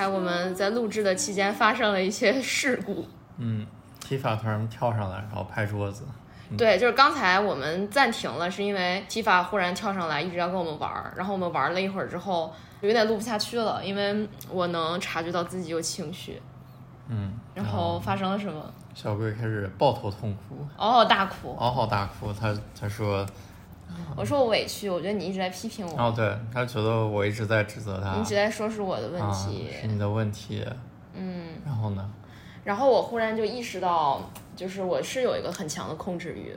[0.01, 3.67] 才我们在录制的期间发生了一些事故，嗯
[4.03, 6.05] ，Tifa 突然跳上来，然后拍桌子。
[6.57, 16.41] 对，就是刚才我们暂停了，是因为 Tifa 忽然跳上来，一直要跟我们玩儿，然后我们玩了一会儿之后，有点录不下去了，因为我能察觉到自己有情绪，
[17.09, 18.73] 嗯，然后发生了什么？
[18.95, 21.55] 小贵开始抱头痛哭，嗷嗷大哭。
[21.59, 22.33] 嗷嗷大哭。
[22.33, 23.27] 他他说，
[24.17, 29.69] 我说我委屈，我觉得你一直在批评我，哦，对他觉得我一直在指责他，你一直在说是我的问啊，题。
[29.81, 30.65] 是你的问题。
[31.15, 32.11] 嗯，然后呢？
[32.63, 34.21] 然后我忽然就意识到，
[34.55, 36.55] 就是我是有一个很强的控制欲，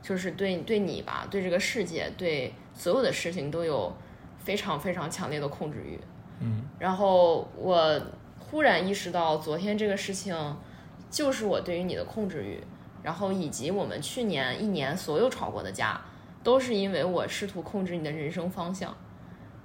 [0.00, 3.92] 就是对对你吧，对这个世界，对所有的事情都有
[4.38, 5.98] 非常非常强烈的控制欲。
[6.40, 8.00] 嗯然后我
[8.38, 10.56] 忽然意识到，昨天这个事情
[11.10, 12.62] 就是我对于你的控制欲，
[13.02, 16.00] 然后以及我们去年一年所有吵过的架，
[16.42, 18.94] 都是因为我试图控制你的人生方向，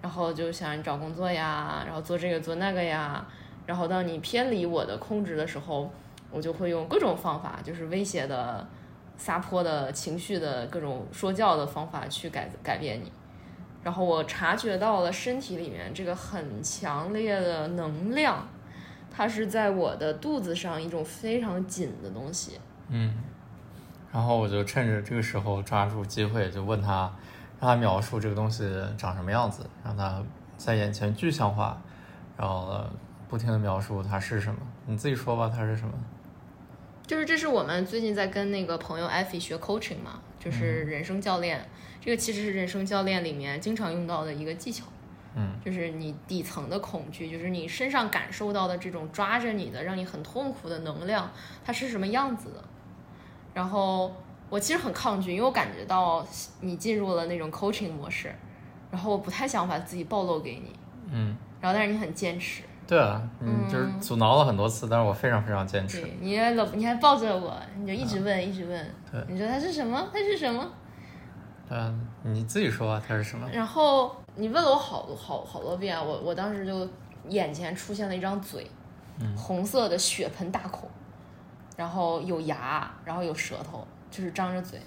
[0.01, 3.25] 然后就想你找工作呀，然后做这个做那个呀，
[3.65, 5.91] 然后当你偏离我的控制的时候，
[6.29, 8.67] 我就会用各种方法，就是威胁的、
[9.17, 13.11] 撒泼的、情绪的各种说教的方法去改改变你。
[13.83, 18.45] 然后我察觉到了身体里面这个很强烈的能量，
[19.09, 22.59] 它是在我的肚子上一种非常紧的东西。
[22.89, 23.13] 嗯，
[24.11, 27.13] 然后我就趁着这个时候抓住机会，就问他，
[27.59, 28.63] 让他描述这个东西
[28.97, 30.23] 长什么样子，让他
[30.57, 31.81] 在眼前具象化，
[32.37, 32.83] 然后
[33.27, 34.59] 不停的描述它是什么。
[34.85, 35.93] 你自己说吧，它是什么？
[37.05, 41.65] 就是这是我们最近在跟那个朋友艾菲学 coaching 嘛，就是人生教练。
[42.01, 44.85] 这个其实是人生教练里面经常用到的一个技巧。
[45.35, 51.31] 嗯，就是你底层的恐惧，就是你身上感受到的这种抓着你的、让你很痛苦的能量，
[51.63, 52.63] 它是什么样子的？
[53.57, 54.13] 然后
[54.51, 56.23] 我其实很抗拒，因为我感觉到
[56.61, 58.31] 你进入了那种 coaching 模式，
[58.91, 60.75] 然后我不太想把自己暴露给你，
[61.11, 66.01] 嗯，然后但是你很坚持，对啊，你就是阻挠了很多次，但是我非常非常坚持。
[66.01, 70.07] 对，你还搂，你还抱着我，你就一直问，一直问，对你说它是什么？
[70.13, 70.63] 它是什么？
[71.67, 71.91] 对啊，
[72.21, 73.49] 你自己说吧，它是什么？
[73.51, 76.87] 然后你问了我好多好好多遍，我我当时就
[77.27, 78.69] 眼前出现了一张嘴，
[79.35, 80.87] 红色的血盆大口，
[81.77, 84.77] 然后有牙，然后有舌头，就是张着嘴。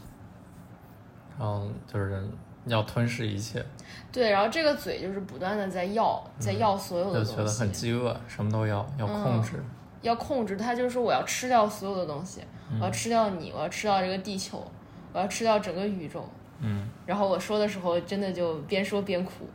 [1.38, 2.28] 然后就是
[2.66, 3.64] 要吞噬一切，
[4.12, 9.64] 对，然后这个嘴就是不断的在要，在要所有的就觉得很，饥饿，什么都要，要控制。
[10.02, 12.42] 要控制它，就是说我要吃掉所有的东西，
[12.78, 14.66] 我要吃掉你，我要吃掉这个地球，
[15.12, 16.26] 我要吃掉整个宇宙。
[16.58, 19.48] 嗯，然后我说的时候，真的就边说边哭。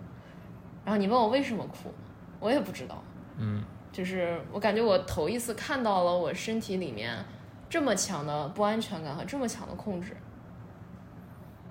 [0.83, 1.91] 然后你问我为什么哭，
[2.39, 3.03] 我也不知道。
[3.37, 3.63] 嗯，
[3.95, 7.15] 就是我感觉我头一次看到了我身体里面
[7.69, 10.17] 这么强的不安全感和这么强的控制。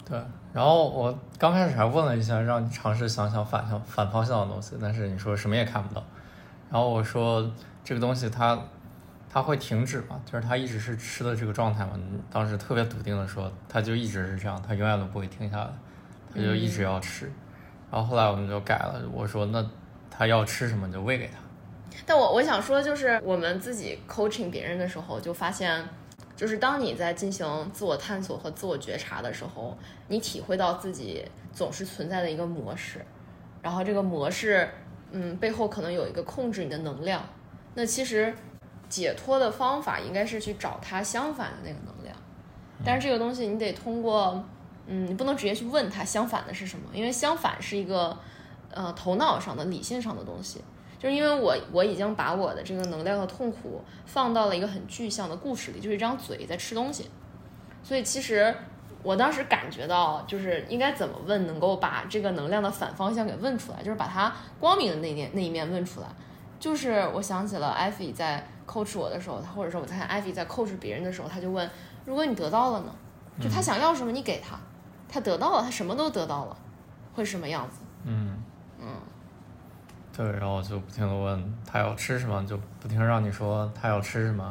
[0.07, 0.19] 对，
[0.51, 6.03] 然后我刚开始还问了一下，让你尝试想想反向反方向的东西，但是你说什么也看不到。
[6.71, 7.47] 然后我说
[7.85, 8.59] 这个东西它
[9.31, 10.19] 它会停止吗？
[10.25, 11.93] 就是它一直是吃的这个状态嘛？
[11.97, 15.71] 你当时特别笃定的说，它就一直是这样，它永远都不会停下来，
[16.35, 17.31] 它就一直要吃。
[17.91, 19.63] 然后后来我们就改了，我说那
[20.11, 21.44] 它要吃什么就喂给它。
[22.07, 25.83] 但我我想说，就是我们自己 coaching 别人的时候，就发现，
[26.37, 29.77] 就是当你在进行自我探索和自我觉察的时候，
[30.09, 33.05] 你体会到自己总是存在的一个模式，
[33.63, 34.69] 然后这个模式，
[35.13, 37.23] 嗯，背后可能有一个控制你的能量。
[37.75, 38.35] 那其实
[38.89, 42.15] 解脱的方法应该是去找它相反的那个能量，
[42.85, 44.45] 但是这个东西你得通过，
[44.87, 48.17] 嗯，你不能直接去问它相反的是什么，因为相反是一个，
[48.71, 50.61] 呃，头脑上的、理性上的东西。
[50.99, 57.11] 就是因为我我已经把我的这个能量和痛苦放到了一个很具象的故事里，就是一张嘴在吃东西，
[57.83, 58.55] 所以其实
[59.03, 66.07] 我当时感觉到，就是应该怎么问能够把这个能量的反方向给问出来，就是把它光明的那面那一面问出来。
[66.59, 71.69] 就是我想起了艾菲在 coach 我的时候，他或者说我在看艾菲在 coach 别人的时候，他就问：
[72.07, 72.95] 如果你得到了呢？
[73.41, 74.57] 就他想要什么你给他，
[75.09, 76.57] 他得到了，他什么都得到了，
[77.15, 77.81] 会什么样子？
[78.05, 78.43] 嗯
[78.81, 78.87] 嗯。
[80.17, 84.45] 对，然后我就不停的问他要吃什么，就不停让你说他要吃什么，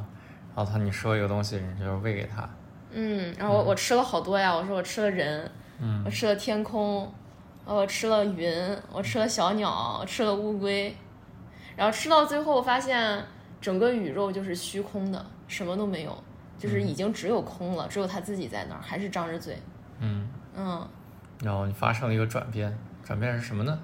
[0.55, 2.47] 然后他你说一个东西，你就喂给他。
[2.91, 5.49] 嗯，然后我我吃了好多呀，我说我吃了人，
[5.79, 7.11] 嗯我吃了天空，
[7.65, 10.95] 我吃了云，我吃了小鸟，我吃了乌龟，
[11.75, 13.23] 然后吃到最后发现
[13.61, 16.23] 整个宇宙就是虚空的，什么都没有，
[16.59, 19.57] 就是已经只有空了，只有他自己在那儿，还是张着嘴。
[19.99, 20.87] 嗯，嗯，
[21.41, 23.79] 然后你发生了一个转变，转变是什么呢？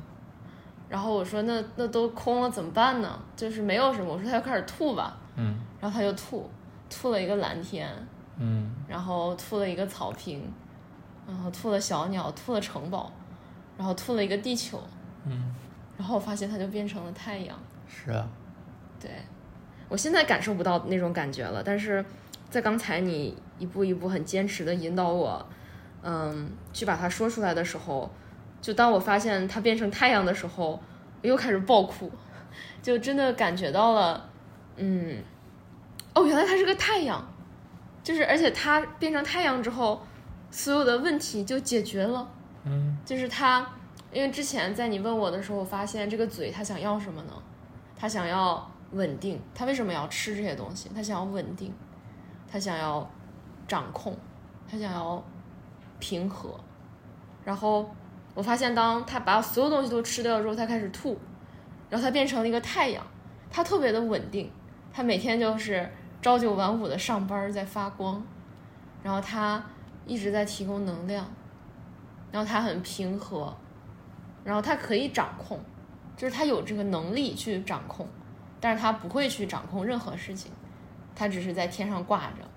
[0.89, 3.17] 然后我说那那都空了怎么办呢？
[3.35, 6.49] 就是没有什么，我说他就开始吐吧，嗯然后他就吐，
[6.89, 7.87] 吐了一个蓝天，
[8.37, 10.51] 嗯然后吐了一个草坪，
[11.27, 13.11] 然后吐了小鸟，吐了城堡，
[13.77, 14.81] 然后吐了一个地球，
[15.25, 15.55] 嗯，
[15.97, 17.57] 然后我发现它就变成了太阳。
[17.87, 18.27] 是啊，
[18.99, 19.11] 对，
[19.87, 22.03] 我现在感受不到那种感觉了，但是
[22.49, 25.45] 在刚才你一步一步很坚持的引导我，
[26.01, 28.09] 嗯，去把它说出来的时候，
[28.61, 30.81] 就当我发现它变成太阳的时候，
[31.21, 32.11] 我又开始爆哭，
[32.81, 34.29] 就真的感觉到了，
[34.75, 35.23] 嗯，
[36.13, 37.25] 哦，原来它是个太阳，
[38.03, 40.01] 就是而且它变成太阳之后，
[40.51, 42.27] 所有的问题就解决了。
[42.65, 43.65] 嗯就是它，
[44.11, 47.33] 因为之前在你问我的时候，我发现这个嘴它想要什么呢？
[47.95, 50.89] 它想要稳定，它为什么要吃这些东西？
[50.93, 51.73] 它想要稳定，
[52.51, 53.09] 它想要
[53.67, 54.17] 掌控，
[54.69, 55.23] 它想要
[55.99, 56.59] 平和。
[57.45, 57.89] 然后
[58.39, 61.19] 我发现，当他把所有东西都吃掉之后，他开始吐，
[61.89, 63.05] 然后他变成了一个太阳，
[63.51, 64.49] 他特别的稳定，
[64.93, 68.23] 他每天就是朝九晚五的上班，在发光，
[69.03, 69.61] 然后他
[70.05, 71.27] 一直在提供能量。
[72.31, 73.53] 然后他很平和，
[74.45, 75.59] 然后他可以掌控，
[76.15, 78.07] 就是他有这个能力去掌控，
[78.61, 80.49] 但是他不会去掌控任何事情，
[81.13, 82.47] 他只是在天上挂着，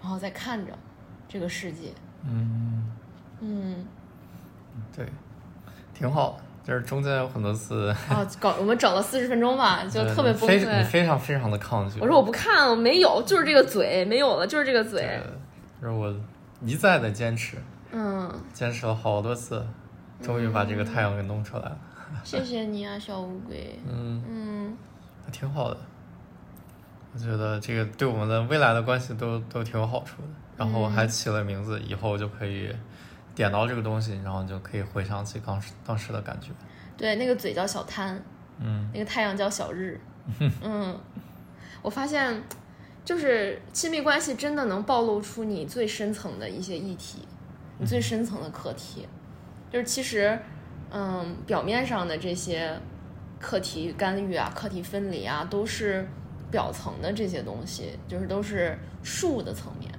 [0.00, 0.76] 然后在看着
[1.28, 1.92] 这个世界。
[2.24, 2.90] 嗯，
[3.40, 3.86] 嗯，
[4.96, 5.06] 对，
[5.94, 6.44] 挺好的。
[6.62, 10.84] 就是中间有很多次，哦，搞我们整了四十分钟吧，就特别崩溃。
[10.84, 11.98] 非常非常的抗拒。
[12.00, 15.22] 我说我不看，我没有，就是这个嘴没有了，就是这个嘴对。，
[15.80, 16.14] 就是我
[16.62, 17.56] 一再的坚持，
[17.90, 19.66] 嗯，坚持了好多次，
[20.22, 21.78] 终于把这个太阳给弄出来了。
[22.22, 23.80] 谢谢你啊，小乌龟。
[23.90, 24.76] 嗯，嗯，
[25.24, 25.76] 还挺好的。
[27.14, 30.28] 我觉得这个对我们的未来的关系都都挺有好处的。
[30.56, 32.70] 然后我还起了名字，以后就可以
[33.34, 36.50] 点到这个东西，然后就可以回想起当时当时的感觉。
[36.96, 38.22] 对，那个嘴叫小贪。
[38.62, 39.98] 嗯那个太阳叫小日。
[40.62, 40.98] 嗯，
[41.80, 42.42] 我发现，
[43.04, 47.26] 就是亲密关系真的能暴露出你最深层的一些议题，
[47.78, 49.08] 你最深层的课题。
[49.70, 50.38] 就是其实，
[50.90, 52.78] 嗯，表面上的这些
[53.40, 56.06] 课题干预啊、课题分离啊，都是
[56.50, 59.90] 表层的这些东西，就是都是术的层面。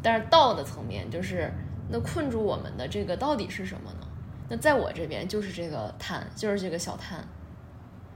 [0.00, 1.50] 但是道的层面，就是
[1.88, 4.06] 那困住我们的这个到底是什么呢？
[4.48, 7.24] 那在我这边就是这个贪，就是这个小贪。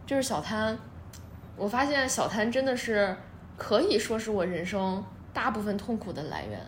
[0.06, 0.76] 就是小贪，
[1.56, 3.14] 我发现小贪真的是
[3.56, 6.60] 可以说是我人生大部分痛苦的来源。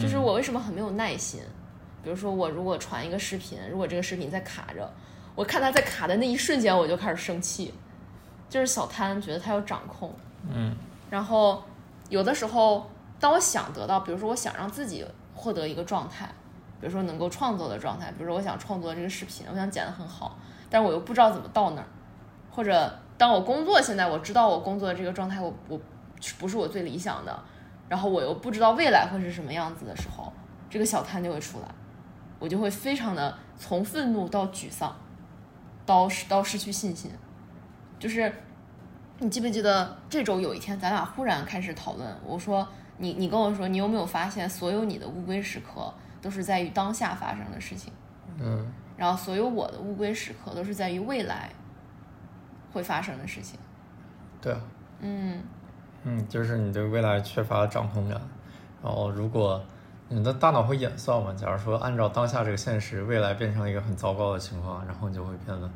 [0.00, 1.40] 就是我为什么很没有耐心？
[2.02, 4.88] 比如说，我如果传一个视频，如果这个视频在卡着，
[5.34, 7.74] 我看它在卡的那一瞬间，我就开始生气。
[8.48, 10.12] 就是小贪觉得他要掌控，
[10.52, 10.74] 嗯
[11.08, 11.62] 然后
[12.08, 15.04] 有的时候，当我想得到，比如说我想让自己
[15.40, 16.26] 获得一个状态，
[16.78, 21.86] 比如说能够创作的状态，比如说我想创作这个视频，我想剪得很好，但是我又不知道怎么到那儿，
[22.50, 25.80] 或者当我工作现在我知道我工作的这个状态，我我
[26.38, 27.42] 不是我最理想的，
[27.88, 30.30] 然后我又不知道未来会是什么样子的时候，
[30.68, 31.68] 这个小摊就会出来，
[32.38, 34.94] 我就会非常的从愤怒到沮丧，
[35.86, 37.10] 到到失去信心，
[37.98, 38.30] 就是
[39.22, 47.92] 你记不记得这周有一天咱俩忽然开始讨论，我说你你跟我说你有没有发现所有你的乌龟时刻都是在于当下发生的事情，
[48.38, 51.50] 嗯然后所有我的乌龟时刻都是在于未来
[52.72, 53.58] 会发生的事情。
[54.40, 54.60] 对啊，
[55.00, 55.42] 嗯
[56.04, 58.18] 嗯，就是你对未来缺乏掌控感，
[58.82, 59.62] 然后如果
[60.08, 65.70] 你的大脑会演算嘛，假如说按照当下这个现实，未来变成一个很糟糕的情况，然后你就会变得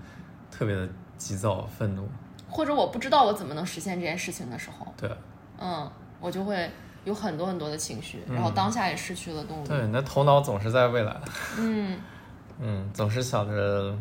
[0.50, 2.08] 特别的急躁、愤怒。
[2.54, 5.10] 或者我不知道我怎么能实现这件事情的时候，对，
[5.58, 5.90] 嗯，
[6.20, 6.70] 我就会
[7.04, 9.68] 有很多很多的情绪，然后当下也失去了动力。
[9.68, 11.16] 对，你的头脑总是在未来，
[11.58, 11.98] 嗯
[12.60, 13.92] 嗯，总是想着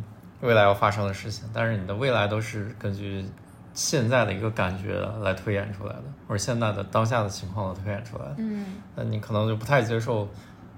[0.42, 3.26] 未来要发生的事情，但是你的未来都是根据
[3.74, 8.36] 现在的一个感觉来推演出来的，或者现在的当下的情况来推演出来的。
[8.38, 10.28] 嗯那你可能就不太接受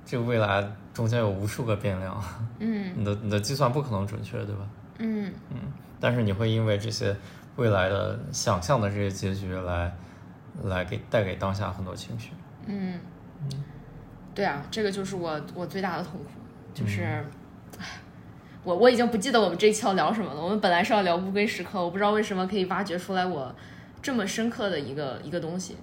[0.06, 2.24] 这个未来中间有无数个变量，
[2.60, 4.62] 嗯 你的你的计算不可能准确，对吧？
[5.00, 5.34] 嗯
[6.00, 7.16] 但是你会因为这些
[7.56, 9.94] 未来的想象的这些结局来
[10.64, 12.32] 来给带给当下很多情绪。
[12.66, 13.00] 嗯，
[14.34, 16.30] 对啊，这个就是我我最大的痛苦，
[16.74, 17.04] 就是，
[17.80, 17.86] 唉
[18.64, 20.42] 我我已经不记得我们这一期要聊什么了。
[20.42, 23.54] 我们本来是要聊乌龟时刻，我不知道为什么可以挖掘出来我
[24.02, 25.78] 这么深刻的一个一个东西。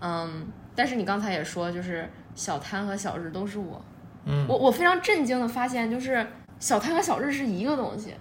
[0.00, 3.84] 嗯，但是你刚才也说，就是小摊和小日都是我。
[4.26, 6.26] 嗯我我非常震惊的发现，就是
[6.58, 8.14] 小摊和小日是一个东西，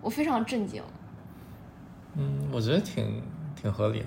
[0.00, 0.80] 我非常震惊。
[2.16, 3.22] 嗯，我觉得挺
[3.60, 4.06] 挺合理的。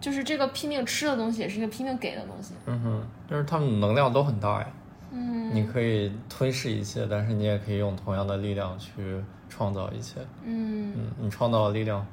[0.00, 2.54] 就是这个拼命吃的东西，也是一个拼命给的东西。
[2.66, 4.66] 嗯哼，就是他们能量都很大呀。
[5.12, 10.20] 嗯你可以吞噬一切，但是你也可以用同样的力量去创造一切。
[10.44, 12.04] 嗯嗯，你创造的力量，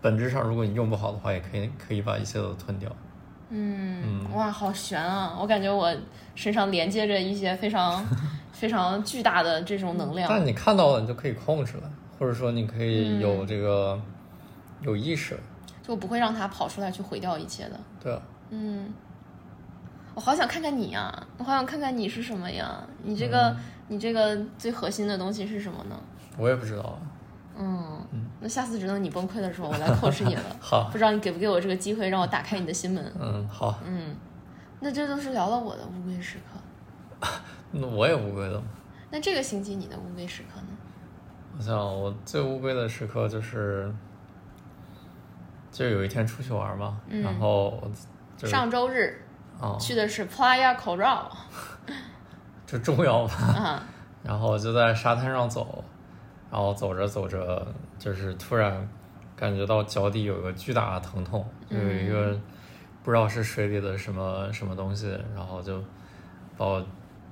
[0.00, 2.90] 本质上如果你用不好的话，也可以可以把一切都吞掉。
[3.50, 5.36] 嗯，哇，好悬啊！
[5.40, 5.94] 我感觉我
[6.34, 8.04] 身上连接着一些非常
[8.50, 10.28] 非常巨大的这种能量。
[10.28, 14.00] 但你看到了，你就可以控制了，或者说你可以嗯有这个、
[14.82, 15.38] 有意识。
[15.82, 17.80] 就不会让它跑出来去毁掉一切的。
[18.00, 18.92] 对啊，嗯，
[20.14, 22.80] 我好想看看你呀、我好想看看你是什么呀？
[23.02, 23.56] 你这个、
[23.88, 26.00] 你这个最核心的东西是什么呢？
[26.38, 26.98] 我也不知道啊。
[27.58, 28.06] 嗯，
[28.40, 30.42] 那下次只能你崩溃的时候，我来 coach 你了。
[30.60, 33.04] 好不知道你给不给我这个机会，让我打开你的心门。
[33.20, 34.14] 嗯，好，嗯，
[34.78, 37.28] 那这都是聊了我的乌龟时刻。
[37.72, 38.62] 那我也乌龟了。
[39.10, 40.68] 那这个星期你的乌龟时刻呢？
[41.58, 43.92] 我想我最乌龟的时刻就是，
[45.72, 47.22] 就有一天出去玩嘛，嗯。
[47.22, 47.82] 然后
[48.36, 49.20] 就是上周日
[49.60, 51.24] 啊，去的是 Playa Coral
[52.66, 53.34] 这重要吧？
[53.34, 53.84] 啊，
[54.22, 55.82] 然后就在沙滩上走，
[56.50, 57.66] 然后走着走着，
[57.98, 58.88] 就是突然
[59.34, 62.38] 感觉到脚底有个巨大的疼痛，就有一个
[63.02, 65.82] 不知道是水里的什么什么东西，然后就
[66.56, 66.84] 把我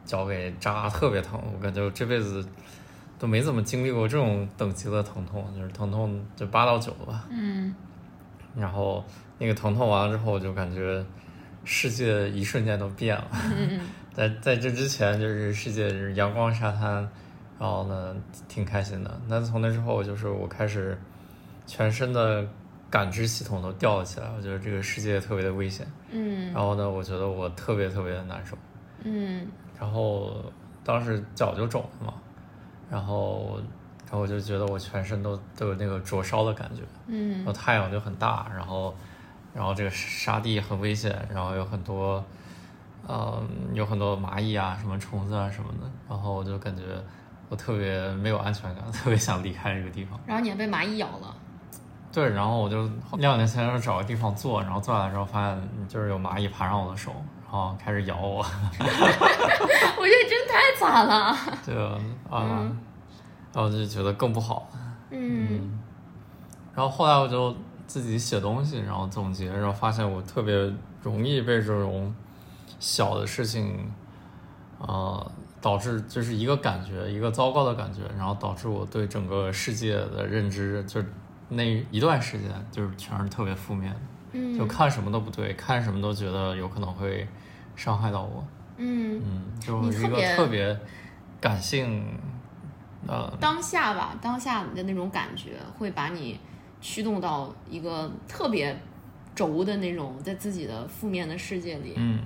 [0.05, 2.46] 脚给扎特别疼，我感觉我这辈子
[3.18, 7.26] 都没怎么经历过这种等级的疼痛，就是疼痛就八到九吧。
[7.31, 7.74] 嗯
[8.56, 9.04] 然后
[9.38, 11.04] 那个疼痛完了之后，我就感觉
[11.64, 13.28] 世界一瞬间都变了。
[13.56, 13.80] 嗯
[14.12, 17.08] 在在这之前，就是世界是阳光沙滩，
[17.58, 18.14] 然后呢
[18.48, 19.20] 挺开心的。
[19.28, 20.98] 那从那之后，就是我开始
[21.64, 22.44] 全身的
[22.90, 25.86] 感知系统都吊了起来，我觉得这个世界特别的危险。
[26.10, 28.58] 嗯然后呢，我觉得我特别特别的难受。
[29.04, 29.46] 嗯
[29.78, 30.44] 然后
[30.84, 32.14] 当时脚就肿了嘛，
[32.90, 33.60] 然后
[34.11, 36.83] 然后我就觉得我全身都都有那个灼烧的感觉。
[37.07, 38.92] 嗯然后嗯太阳就很大，然后，
[39.55, 42.25] 然后这个沙地很危险，然后有很多，
[43.09, 46.83] 嗯，有很多蚂蚁啊，什么虫子啊什么的，然后我就感觉
[47.49, 50.18] 我特别没有安全感，特别想离开这个地方。
[50.27, 51.33] 然后你还被蚂蚁咬了。
[52.12, 57.12] 对，然后我就两年前就找个地方坐，然后坐下来之后发现就是有蚂蚁爬上我的手，
[57.44, 58.38] 然后开始咬我，
[58.79, 61.37] 我觉得真太惨了。
[61.64, 61.77] 对
[62.29, 62.68] 啊，
[63.52, 64.70] 然后就觉得更不好。
[65.10, 65.78] 嗯。
[66.74, 67.54] 然后后来我就
[67.86, 70.72] 自己写东西，然后总结，然后发现我特别
[71.03, 72.14] 容易被这种
[72.78, 73.90] 小的事情，
[74.78, 81.03] 呃，导致就是一个感觉，一个糟糕的感觉，然后导致我对整个世界的认知，就
[81.48, 84.01] 那一段时间就是全是特别负面的，
[84.32, 84.57] 嗯。
[84.57, 87.26] 就看什么都不对，看什么都觉得有可能会
[87.74, 88.44] 伤害到我，
[88.76, 90.78] 嗯，嗯，就是一个特别
[91.40, 92.16] 感性，
[93.07, 96.38] 呃，当下吧，当下的那种感觉会把你
[96.80, 98.78] 驱动到一个特别
[99.34, 102.20] 轴的那种，在自己的负面的世界里嗯，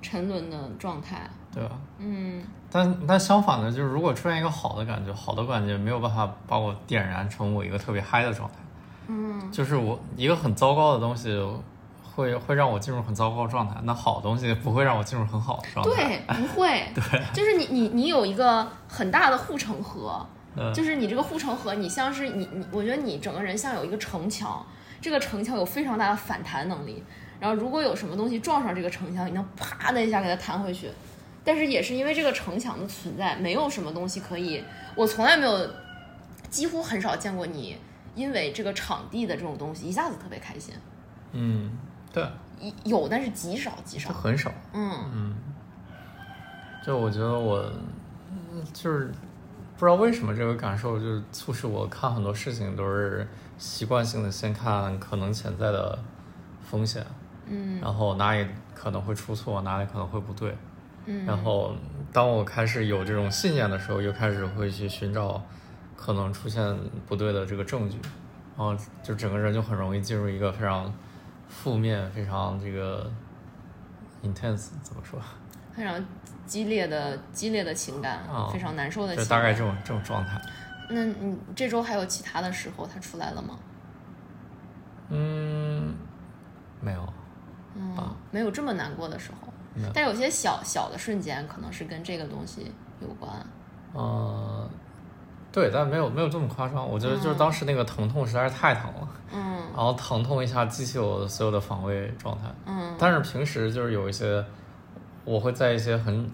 [0.00, 1.28] 沉沦的状态。
[1.54, 1.78] 对吧？
[1.98, 2.42] 嗯。
[2.70, 8.54] 但但相反的，就是如果出现一个好的感觉，好的感觉没有办法把我点燃成我一个特别嗨的状态，
[9.08, 11.28] 嗯，就是我一个很糟糕的东西
[12.14, 16.22] 会会让我进入很糟糕的状态，那好东西不会让我进入很好的状态。
[16.26, 20.24] 对，不会， 对，就是你你你有一个很大的护城河，
[20.56, 24.64] 嗯就是你这个护城河，你像是你你，我觉得你整个人像有一个城墙，
[25.00, 27.02] 这个城墙有非常大的反弹能力。
[27.40, 30.90] 然后如果有什么东西撞上这个城墙，你能啪的一下给它弹回去。
[31.44, 34.62] 但是也是因为这个城墙的存在，没有什么东西可以，
[34.94, 35.68] 我从来没有，
[36.48, 37.76] 几乎很少见过你
[38.14, 40.72] 因为这个场地的这种东西一下子特别开心。
[41.32, 41.72] 嗯，
[42.12, 42.26] 对，
[42.84, 44.12] 有，但是极少极就少。
[44.12, 44.52] 很少。
[44.72, 45.34] 嗯
[46.84, 47.62] 就我觉得我
[48.30, 49.06] 嗯就是
[49.76, 55.98] 不知道为什么这个感受，就是促使我看很多事情都是习惯性的先看可能潜在的
[56.60, 57.06] 风险，
[57.46, 60.56] 嗯然后哪里可能会出错，哪里可能会不对。
[61.06, 61.74] 嗯，然后
[62.12, 65.40] 当我开始有这种信念的时候，又开始会去寻找
[65.96, 67.98] 可能出现不对的这个证据，
[68.56, 70.92] 然后就整个人就很容易进入一个非常
[71.52, 73.10] 负面、非常这个
[74.22, 75.20] intense 怎么说？
[75.72, 76.04] 非常
[76.46, 79.38] 激烈的激烈的情感，啊非常难受的就情感。
[79.38, 80.40] 大概这种这种状态。
[80.90, 83.58] 那你这周还有其他的时候它出来了吗？
[85.08, 85.94] 嗯，
[86.80, 87.12] 没有，
[87.74, 89.52] 嗯，啊没有这么难过的时候
[89.94, 93.30] 但有些小小的瞬间可能是跟这个东西有关。
[93.94, 94.68] 呃，
[95.52, 96.88] 对，但没有没有这么夸张。
[96.88, 102.44] 我觉得就是当时那个疼痛实在是太疼了，嗯然后疼痛一下激起我所有的防卫状态。
[102.66, 104.42] 嗯但是平时就是有一些，
[105.24, 106.30] 我会在一些很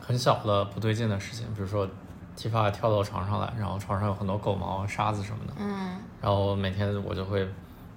[0.00, 1.86] 很小的不对劲的事情，比如说
[2.34, 7.46] 提发跳到床上来，然后床上有很多狗毛、沙子什么的，嗯然后每天我就会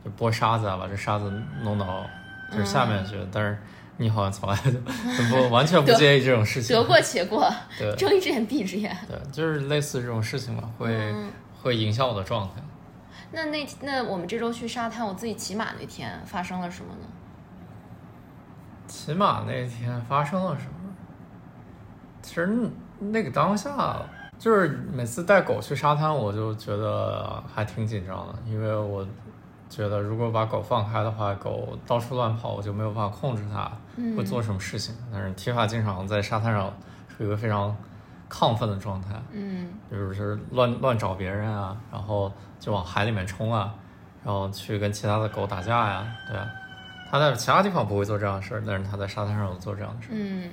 [0.03, 1.31] 就拨沙子啊，把这沙子
[1.63, 2.03] 弄到
[2.51, 3.17] 就是下面去。
[3.31, 3.57] 但是
[3.97, 8.95] 你好像从来就就不完全不介意这种事情，得过且过， 对睁一只眼闭一只眼。
[9.07, 11.31] 对，就是类似这种事情嘛，会、嗯
[11.61, 12.61] 会影响我的状态。
[13.31, 17.07] 那那那我们这周去沙滩，我自己骑马那天发生了什么呢？
[18.87, 20.93] 骑马那天发生了什么？
[22.21, 22.69] 其实那
[22.99, 23.99] 那个当下，
[24.37, 29.03] 就是每次带狗去沙滩，我就觉得还挺紧张的，因为我
[29.69, 33.71] 觉得如果把狗放开的话，狗到处乱跑，我就没有办法控制它
[34.15, 34.95] 会做什么事情。
[35.11, 36.71] 但是提法经常在沙滩上
[37.09, 37.75] 处于一个非常
[38.29, 43.73] 亢奋的状态，嗯就是乱乱找别人啊，然后就往海里面冲啊，
[44.23, 46.47] 然后去跟其他的狗打架呀，对啊。
[47.11, 50.15] 他在其他地方不会做这样的事儿，但是他在沙滩上有做这样的事儿。
[50.15, 50.49] 嗯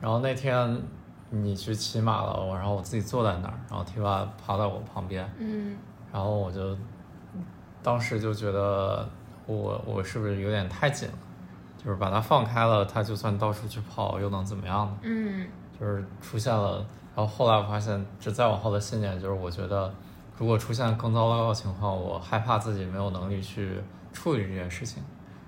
[0.00, 0.82] 然后那天
[1.30, 5.76] 你去骑马了，我然后我自己坐在那儿，然后提娃爬在我旁边，嗯
[6.12, 6.76] 然后我就
[7.82, 9.08] 当时就觉得
[9.46, 11.14] 我我是不是有点太紧了？
[11.84, 14.98] 就是把它放开了，它就算到处去跑又能怎么样呢？
[15.02, 15.48] 嗯
[15.80, 16.76] 就是出现了，
[17.16, 19.92] 然后后来我发现，这再往后的信念就是，我觉得
[20.38, 23.80] 如果出现更糟糕的情况，我害怕自己没有能力去
[24.12, 25.02] 处理这件事情，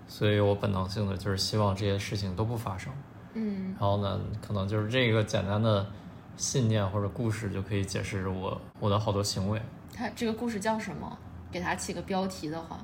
[0.08, 2.92] 所以我本能性的就是希望这些事情都不发生。
[3.34, 5.86] 嗯然后呢，可能就是这个简单的
[6.36, 9.62] 信念或者故事就可以解释我我的好多行为。
[9.94, 11.16] 它这个故事叫什么？
[11.54, 12.76] 给它起个标题的话，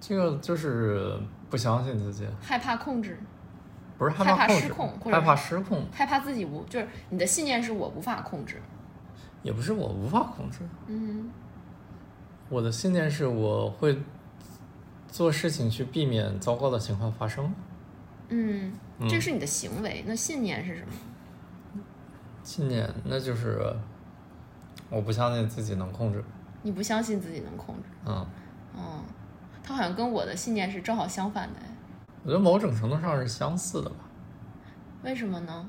[0.00, 1.18] 这个就是
[1.50, 3.18] 不相信自己，害怕控制，
[3.98, 8.62] 不是害害怕，失控或者害怕失控，害怕自己无，就是你的信念是我无法控制。
[9.42, 11.28] 也不是我无法控制，嗯
[12.48, 13.98] 我的信念是我会
[15.08, 17.52] 做事情去避免糟糕的情况发生。
[18.28, 18.72] 嗯，
[19.08, 20.92] 这是你的行为，那信念是什么？
[22.44, 23.60] 信念那就是
[24.90, 26.22] 我不相信自己能控制，
[26.64, 27.82] 你不相信自己能控制。
[28.04, 28.26] 嗯，
[28.76, 28.82] 嗯，
[29.62, 31.68] 他好像跟我的信念是正好相反的哎，
[32.24, 33.96] 我觉得某种程度上是相似的吧。
[35.04, 35.68] 为什么呢？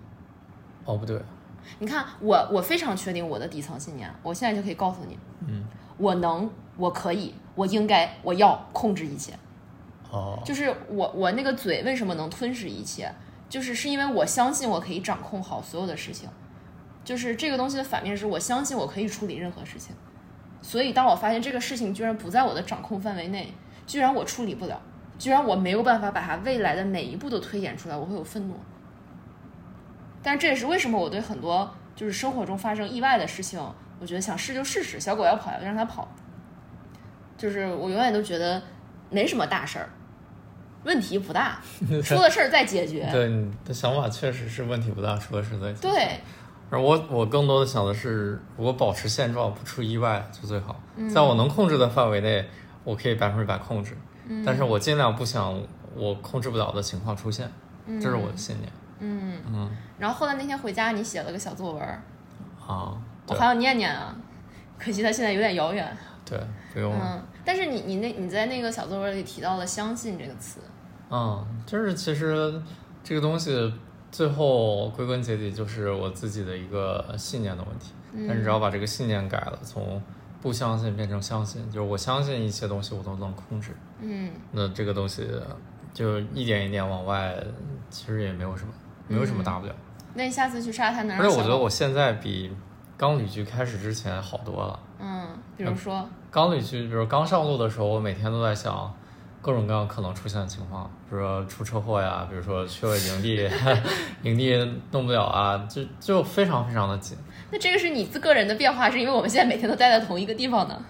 [0.86, 1.22] 哦，不对，
[1.80, 5.66] 你看，我我非常确定我的底层信念，我现在就可以告诉你，嗯，
[5.98, 9.34] 我能，我可以，我应该，我要控制一切。
[10.10, 13.12] 哦，就是我我那个嘴为什么能吞噬一切，
[13.50, 16.30] 就是是因为我相信我可以掌控好所有的事情。
[17.04, 19.96] 就是这个东西的反面是我相信我可以处理任何事情，
[20.66, 23.54] 所以当我发现这个事情居然不在我的掌控范围内，
[23.86, 24.82] 居然我处理不了，
[25.20, 28.56] 居然我没有办法把它未来的每一步都推演出来，我会有愤怒。
[30.24, 33.62] 但这也是为什么我对很多就是生活中发生意外的事情，
[34.00, 36.08] 我觉得想试就试试，小狗要跑要让它跑。
[37.38, 38.60] 就是我永远都觉得
[39.12, 39.88] 没什么大事儿，
[40.84, 41.62] 问题不大，
[42.04, 43.08] 出了事儿再解决。
[43.12, 45.90] 对你的想法确实是问题不大，出了事再解决。
[45.92, 46.20] 对，
[46.76, 50.76] 而我我更多的想的是，如果保持现状，不出意外就最好。
[50.98, 52.46] 嗯在我能控制的范围内，
[52.84, 53.98] 我可以百分之百控制。
[54.46, 55.58] 但是我尽量不想
[55.96, 57.50] 我控制不了的情况出现，
[57.88, 58.70] 这是我的信念。
[59.00, 59.42] 嗯。
[59.48, 62.04] 嗯然后后来那天回家，你写了个小作文儿，
[62.60, 62.92] 啊，
[63.28, 64.14] 我还要念念啊，
[64.78, 65.98] 可惜它现在有点遥远。
[66.26, 66.38] 对，
[66.74, 67.00] 不用了。
[67.02, 70.60] 嗯，但是你你那你在那个小作文里提到了“相信”这个词，
[71.10, 72.62] 嗯，就是其实
[73.02, 73.74] 这个东西
[74.16, 77.92] 最后归根结底就是我自己的一个信念的问题。
[78.14, 80.02] 嗯但是只要把这个信念改了，从
[80.42, 85.28] 不相信变成相信，就是我相信一些东西我都能控制，嗯那这个东西
[85.94, 87.36] 就一点一点往外，
[87.90, 88.72] 其实也没有什么，
[89.10, 89.76] 没有什么大不了。
[90.14, 92.56] 那你下次去沙滩能让而且我觉得我现在比
[92.96, 94.80] 刚旅居开始之前好多了。
[95.00, 98.94] 嗯，比如说刚旅居，比如刚上路的时候，我每天都在想
[99.46, 103.48] 各种各样可能出现的情况，比如说出车祸呀，比如说去了营地，
[104.24, 104.58] 营地
[104.90, 107.16] 弄不了啊，就就非常非常的紧。
[107.52, 110.82] 那这个是你自个人的变化，是因为我们现在每天都待在同一个地方呢？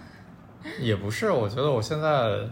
[0.79, 2.47] 也不是，我觉得我现在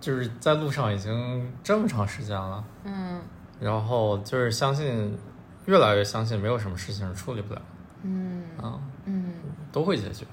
[0.00, 3.20] 就是在路上已经这么长时间了，嗯
[3.58, 5.18] 然后就是相信，
[5.66, 7.60] 越来越相信没有什么事情是处理不了，
[8.04, 9.32] 嗯啊、嗯，
[9.72, 10.24] 都会解决，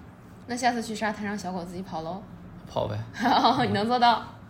[0.45, 2.22] 那下次去沙滩让小狗自己跑喽，
[2.72, 2.95] 跑呗，
[3.66, 4.24] 你能做到？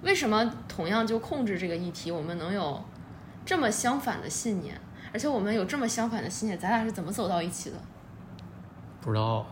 [0.00, 0.06] 嗯。
[0.06, 2.82] 为什么同样就控制这个议题，我们能有
[3.44, 4.80] 这么相反的信念？
[5.12, 7.76] 而且我们有这么相反的信念，咱俩是怎么走到一起的？
[9.00, 9.46] 不知道，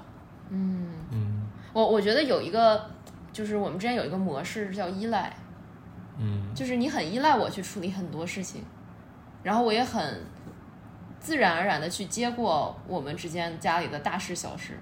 [0.50, 1.42] 嗯，嗯
[1.72, 2.90] 我我觉得有一个，
[3.32, 5.32] 就是我们之间有一个模式叫依赖，
[6.18, 8.62] 嗯就是你很依赖我去处理很多事情，
[9.42, 10.22] 然后我也很
[11.18, 14.78] 自然而然的去接过我们之间家里的大事小事。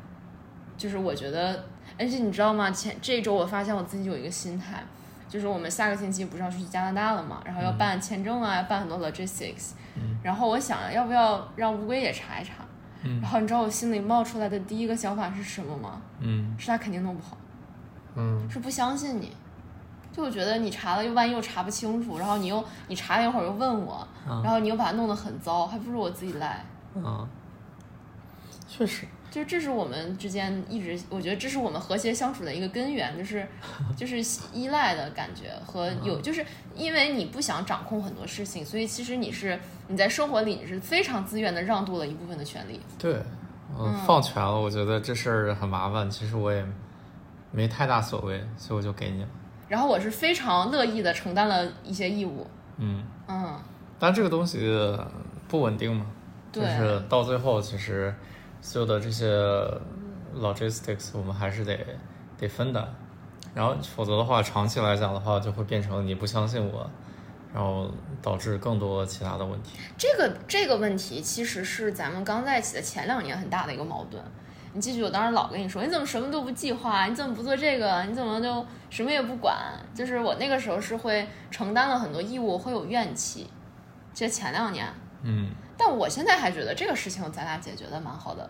[0.76, 1.64] 就是我觉得，
[1.98, 2.70] 而且你知道吗？
[2.70, 4.82] 前这一周我发现我自己有一个心态，
[5.33, 10.18] 就是我们下个星期不是要去加拿大了嘛，然后要办签证啊，办很多 logistics，、嗯。
[10.22, 12.53] 然后我想要不要让乌龟也查一查，
[13.03, 13.18] 嗯。
[13.22, 16.03] 然后你知道我心里冒出来的第一个想法是什么吗？
[16.20, 16.55] 嗯。
[16.59, 17.39] 是他肯定弄不好。
[18.14, 18.47] 嗯。
[18.51, 19.35] 是不相信你，
[20.12, 26.62] 就我觉得你查了又万一又查不清楚，然后你又你查了一会儿又问我，啊然后你又把它弄得很糟，还不如我自己来。
[27.03, 27.26] 啊，
[28.68, 33.49] 确实，就这是我们之间一直，我觉得这是我们和谐相处的一个根源，就是
[33.97, 34.22] 就是
[34.53, 36.45] 依赖的感觉和有，就是
[36.76, 39.59] 因为你不想掌控很多事情，所以其实你是
[39.89, 42.78] 你在生活里你是非常自愿的让渡了一部分的权利。
[42.99, 43.22] 对，
[43.78, 46.62] 嗯，放权了，我觉得这事儿很麻烦，其实我也
[47.51, 49.28] 没太大所谓，所以我就给你了。
[49.66, 53.59] 然后我是非常乐意的承担了一些义务，嗯，嗯，
[53.99, 54.61] 但这个东西
[55.49, 56.05] 不稳定嘛，
[56.53, 58.14] 就是到最后其实
[58.62, 59.26] 所有的这些
[60.34, 61.76] logistics 我们还是得
[62.38, 62.88] 得分担，
[63.54, 66.88] 然后否则的话，长期来讲的话，就会变成你不相信我，
[67.52, 67.90] 然后
[68.22, 69.78] 导致更多其他的问题。
[69.98, 74.22] 这个这个问题其实是咱们刚在一起的前两年很大的一个矛盾。
[74.74, 77.04] 你记住，我当时老跟你说，你怎么什么都不计划？
[77.04, 78.02] 你怎么不做这个？
[78.04, 79.54] 你怎么就什么也不管？
[79.94, 83.50] 就是我那个时候是会承担了很多义务，会有怨气。
[84.14, 84.86] 这前两年，
[85.22, 85.50] 嗯，
[85.85, 88.49] 但我现在还觉得这个事情咱俩解决的蛮好的。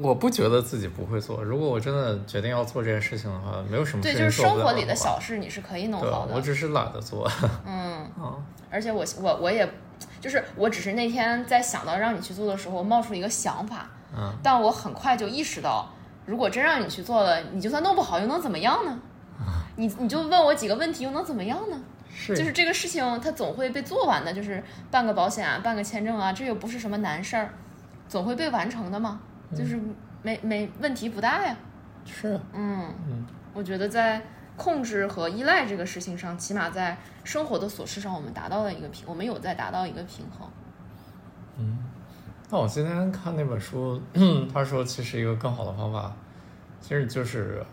[0.00, 6.34] 我不觉得自己不会做，如果我真的决定要做这件事情的话，没有什么对，就是生活里的小事你是可以弄好，的。
[6.34, 7.28] 我只是懒得做。
[7.66, 8.38] 嗯，啊，
[8.70, 9.68] 而且我我我也，
[10.20, 15.86] 就是我只是那天在想到让你去做的时候，冒出了一个想法，嗯，但我很快就意识到，
[16.24, 18.98] 如果真让你去做了，你就算弄不好又能怎么样呢？
[19.76, 21.78] 你你就问我几个问题又能怎么样呢？
[22.14, 22.36] 是。
[22.36, 27.50] 就是这个事情它总会被做完的，就是办个保险啊，办个签证啊，这又不是什么难事儿，
[28.08, 29.20] 总会被完成的嘛，
[29.54, 29.78] 就是
[30.22, 31.56] 没没问题不大呀。
[32.06, 33.26] 是，嗯，嗯。
[33.52, 34.22] 我觉得在
[34.56, 40.48] 控制和依赖这个事情上，起码在生活的琐事上，我们达到了一个平，我们有在达到一个平衡。
[41.58, 41.78] 嗯。
[42.50, 44.00] 那我今天看那本书，
[44.52, 46.14] 他说其实一个更好的方法，
[46.80, 47.64] 其实就是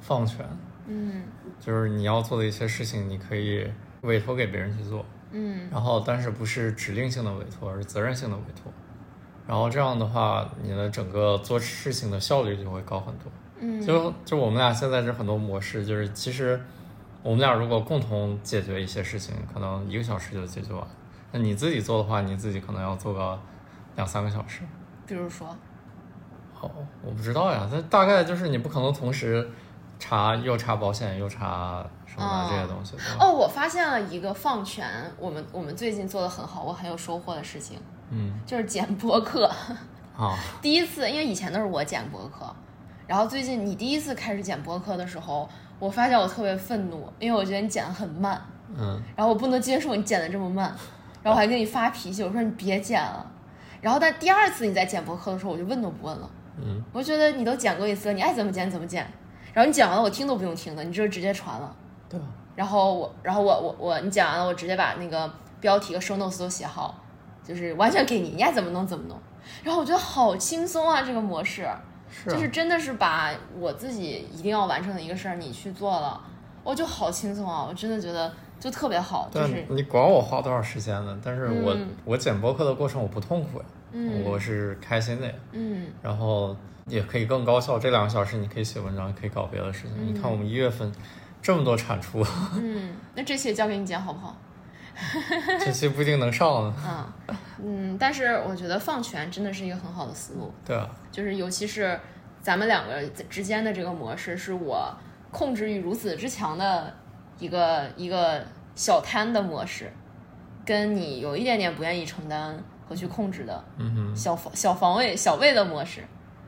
[0.00, 0.44] 放权，
[0.86, 1.22] 嗯。
[1.60, 3.70] 就是你要做的一些事情，你可以
[4.06, 8.72] 委托给别人去做，嗯然后但是不是指令性的委托，而是责任性的委托。
[9.46, 13.30] 然后这样的话，你的整个做事情的效率就会高很多。
[13.58, 16.60] 嗯，就就我们俩现在这很多模式，就是其实
[17.22, 20.86] 我们俩如果共同解决一些事情，可能一个小时就解决完。
[21.32, 23.38] 那你自己做的话，你自己可能要做个
[23.94, 24.62] 两三个小时。
[25.06, 25.46] 比如说，
[26.52, 26.70] 好，
[27.02, 29.48] 我不知道呀，它大概就是你不可能同时
[29.98, 31.86] 查又查保险又查
[32.16, 34.88] 什么哦的这些东西，哦，我发现了一个放权，
[35.18, 37.78] 我们我们最近做的很好，我很有收获的事情，
[38.10, 39.50] 嗯，就是剪播客。
[40.16, 42.50] 啊， 第一次，因为以前都是我剪播客，
[43.06, 45.46] 然后最近你第一次开始剪播客的时候，
[45.78, 48.40] 我发现我特别愤怒，因为我觉得你剪的很慢，
[48.74, 50.74] 嗯然后我不能接受你剪的这么慢，
[51.22, 53.30] 然后我还跟你发脾气，我说你别剪了。
[53.82, 59.06] 然后但第二次你在剪播客的时候，我就问都不问了，嗯我就觉得你都剪过一次，你爱怎么剪怎么剪。
[59.52, 61.76] 然后你剪完了，我听都不用听的，你就直接传了。
[62.16, 62.26] 对吧？
[62.56, 66.98] 然后我，然后我我我你讲完了，我直接把那个标题和 show notes 都写好，
[67.44, 69.18] 就是完全给你，你爱怎么弄怎么弄。
[69.62, 71.62] 然后我觉得好轻松啊，这个模式，
[72.10, 76.20] 是啊就是真的是把我自己一定要完成的一个事儿，你去做了，
[76.64, 77.64] 我就好轻松啊！
[77.68, 81.16] 我真的觉得就特别好，就但是你管我花多少时间呢？
[81.22, 86.56] 但是我、嗯我剪播客的过程我不痛苦呀，嗯我是开心的呀，嗯然后
[86.86, 87.78] 也可以更高效。
[87.78, 89.92] 这两个小时你可以写文章，可以搞别的事情。
[90.06, 90.90] 你看我们一月份
[91.46, 92.26] 这么多产出，
[92.60, 94.36] 嗯，那这期交给你剪好不好？
[95.64, 96.74] 这期不一定能上呢。
[97.28, 102.00] 嗯嗯，但是我觉得放权真的是一个很好的思路，对啊，就是尤其是
[102.40, 104.92] 咱们两个之间的这个模式，是我
[105.30, 106.92] 控制欲如此之强的
[107.38, 108.44] 一个一个
[108.74, 109.92] 小摊的模式，
[110.64, 116.02] 跟你有一点点不愿意承担和去控制的嗯哼，小防小防卫小卫的模式，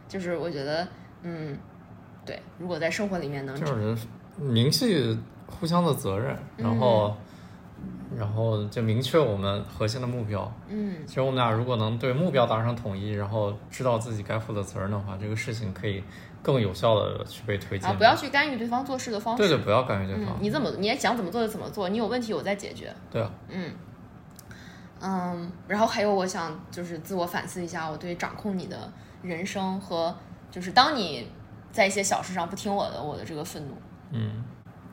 [0.08, 0.88] 就是我觉得，
[1.22, 1.56] 嗯，
[2.26, 3.96] 对，如果在生活里面能这种人
[4.38, 7.16] 明细互相的责任，然后、
[8.16, 10.50] 然后就明确我们核心的目标。
[10.68, 16.02] 嗯其实我们俩如果能对目标达成统一，然后知道自己该负的责任的话，这个事情可以
[16.42, 17.88] 更有效的去被推进。
[17.88, 19.42] 啊，不要去干预对方做事的方式。
[19.42, 22.94] 对对，不要干预对嗯方。，你怎么你也想怎么做就怎么做，你有问题我再解决。
[23.10, 23.72] 对啊，嗯
[25.00, 30.14] 嗯，然后还有我想就是自我反思一下，我对掌控你的人生和
[30.50, 31.28] 就是当你
[31.70, 33.74] 在一些小事上不听我的，我的这个愤怒，
[34.12, 34.44] 嗯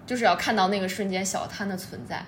[0.05, 2.23] 就是要看到那个瞬间小摊的存在，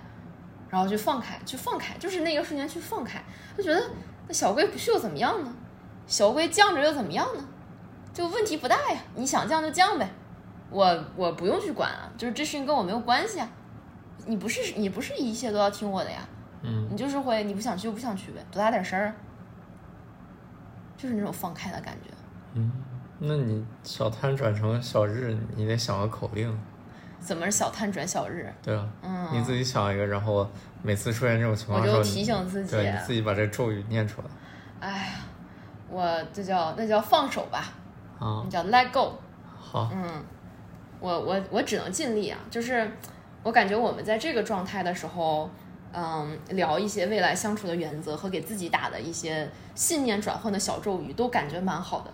[0.70, 3.24] 然后去放开，去放开，就是那个瞬间去放开，
[3.56, 3.82] 就觉得
[4.28, 5.54] 那小龟不去又怎么样呢？
[6.08, 7.46] 小龟降着又怎么样呢？
[8.14, 10.10] 就问题不大呀，你想降就降呗，
[10.72, 13.48] 我我不用去管啊，就是这事情跟我没有关系啊，
[14.26, 16.28] 你不是你不是一切都要听我的呀，
[16.64, 19.16] 嗯你就是会你不想去就不想去呗，多大点事儿啊，
[20.98, 22.10] 就是那种放开的感觉。
[22.56, 22.72] 嗯，
[23.20, 26.58] 那你小摊转成小日，你得想个口令。
[27.20, 28.52] 怎么是小探转小日？
[28.62, 30.50] 对啊，嗯你自己想一个，然后
[30.82, 34.28] 每次出现这种情况我就提醒自己对你自己把这咒语念出来
[34.80, 35.14] 哎呀，
[35.90, 37.74] 我这叫那叫放手吧，
[38.20, 38.50] 啊那。
[38.50, 39.14] 叫 let go。
[39.60, 40.24] 好，嗯，
[41.00, 42.90] 我我我只能尽力啊，就是
[43.44, 45.50] 我感觉我们在这个状态的时候，
[45.92, 52.12] 嗯，聊一些未来相处的原则和给自己打的一些信念转换的小咒语，都感觉蛮好的。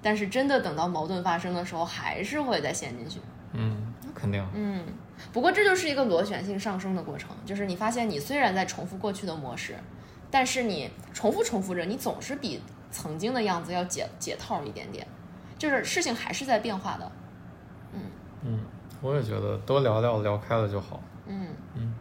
[0.00, 3.20] 但是真的等到矛盾发生的时候，还是会再陷进去。
[3.52, 3.87] 嗯，
[4.18, 4.44] 肯定。
[4.54, 4.84] 嗯，
[5.32, 9.76] 不过这就是一个螺旋性上升的过程，就是你发现你虽然在重复过去的模式，
[10.30, 12.60] 但是你重复重复着，你总是比
[12.90, 15.06] 曾经的样子要解解套一点点，
[15.56, 17.12] 就是事情还是在变化的。
[17.92, 18.00] 嗯
[18.42, 18.60] 嗯，
[19.00, 21.00] 我也觉得多聊聊，聊开了就好。
[21.26, 21.94] 嗯嗯，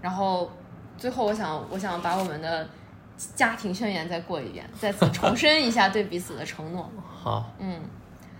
[0.00, 0.50] 然后
[0.96, 2.68] 最后我想我想把我们的
[3.34, 6.90] 家庭宣言再过一遍，再次重申一下对彼此的承诺。
[7.08, 7.80] 好，嗯，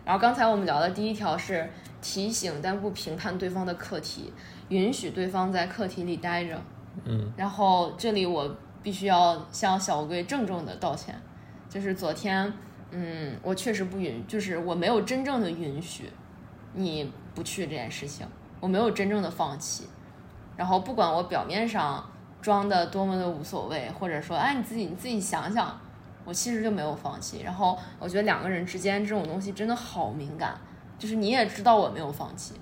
[0.04, 1.70] 然后刚才我们聊的第一条是
[2.00, 4.32] 提醒但不评判对方的课题，
[4.68, 6.60] 允许对方在课题里待着。
[7.04, 11.14] 嗯然后这里我必须要向小乌龟郑重的道歉，
[11.68, 12.52] 就是昨天，
[12.90, 16.10] 嗯，我确实不允，就是我没有真正的允许
[16.74, 18.26] 你不去这件事情，
[18.58, 19.84] 我没有真正的放弃。
[20.56, 22.04] 然后不管我表面上
[22.42, 25.80] 装的多么的无所谓，或者说，哎，你自己你自己想想，
[26.24, 27.42] 我其实就没有放弃。
[27.42, 30.58] 然后我觉得两个人之间这种东西真的好敏感，
[31.00, 32.54] 就是你也知道我没有放弃，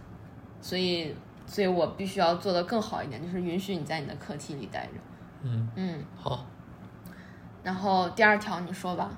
[0.62, 1.12] 所以，
[1.44, 4.92] 所以我必须要做的更好一点，就是允许你在你的课题里待着。
[5.42, 6.46] 嗯，嗯，好。
[7.64, 9.10] 然后第二条你说吧。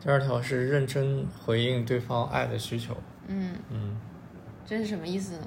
[0.00, 2.96] 第二条是认真回应对方爱的需求。
[3.26, 3.96] 嗯，嗯，
[4.64, 5.46] 这是什么意思呢？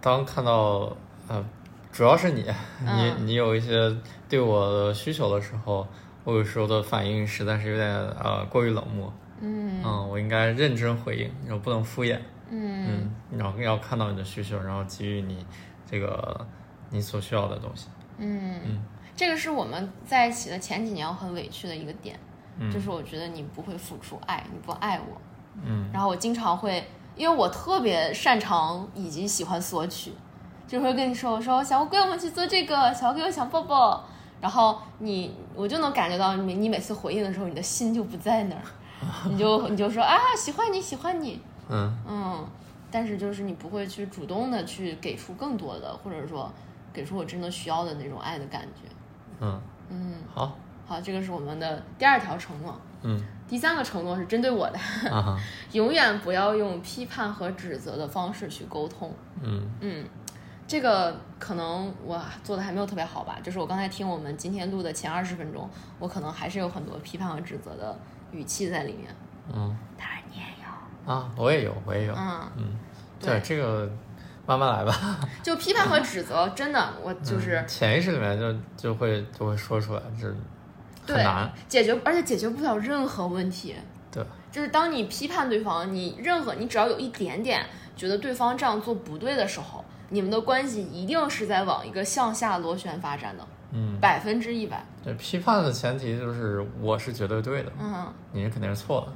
[0.00, 0.96] 当看到
[1.28, 1.44] 呃，
[1.92, 3.96] 主要是你，你嗯你有一些
[4.28, 5.86] 对我的需求的时候，
[6.24, 9.12] 我有时候的反应实在是有点呃过于冷漠。
[9.40, 12.18] 嗯嗯，我应该认真回应，然后不能敷衍。
[12.50, 13.10] 嗯。
[13.30, 15.46] 嗯，然后要看到你的需求，然后给予你
[15.90, 16.46] 这个
[16.90, 17.88] 你所需要的东西。
[18.18, 18.60] 嗯。
[18.64, 18.82] 嗯。
[19.16, 22.18] 这个是我们在一起的前几年我很委屈的一个点，
[22.58, 22.70] 嗯。
[22.70, 25.20] 就是我觉得你不会付出爱，你不爱我。
[25.64, 25.88] 嗯。
[25.92, 26.86] 然后我经常会，
[27.16, 30.12] 因为我特别擅长以及喜欢索取，
[30.66, 34.04] 就会跟你说，我说小乌龟，我们去做这个，小乌龟我想抱抱。
[34.40, 38.62] 然后你，我就能感觉到你，你每次回应的时候，你的心就不在那儿，
[39.28, 41.38] 你就你就说啊，喜欢你，喜欢你，
[41.70, 41.98] 嗯。
[42.06, 42.46] 嗯，
[42.90, 46.52] 但是就是你不会去主动的去给出更多的，或者说
[46.92, 48.90] 给出我真的需要的那种爱的感觉。
[49.40, 52.78] 嗯，嗯，好，好，这个是我们的第二条承诺。
[53.02, 53.22] 嗯。
[53.48, 54.78] 第三个承诺是针对我的，
[55.72, 59.12] 永远不要用批判和指责的方式去沟通。
[59.42, 59.68] 嗯。
[59.80, 60.04] 嗯，
[60.68, 65.68] 这个可能我做的还没有特别好吧，就是我刚才听我们今天录的前二十分钟，
[65.98, 67.98] 我可能还是有很多批判和指责的
[68.30, 69.12] 语气在里面。
[69.52, 69.76] 嗯。
[69.98, 70.49] 当然你也有，
[71.10, 72.14] 啊，我也有，我也有。
[72.14, 72.64] 嗯，嗯，
[73.18, 73.90] 对对，这个
[74.46, 75.18] 慢慢来吧。
[75.42, 80.36] 就批判和指责， 真的我就是嗯潜意识里面就就会就会说出来，这很
[81.04, 81.50] 对难。
[81.68, 83.74] 解决，而且解决不了任何问题。
[84.12, 94.84] 对，就是当你批判对方，你任何你只要有一点点觉得对方这样做不对的时候，你们的关系一定是在往一个向下螺旋发展的，嗯，百分之一百。
[95.02, 99.12] 对，批判的前提就是我是绝对对的，嗯你是肯定是错的。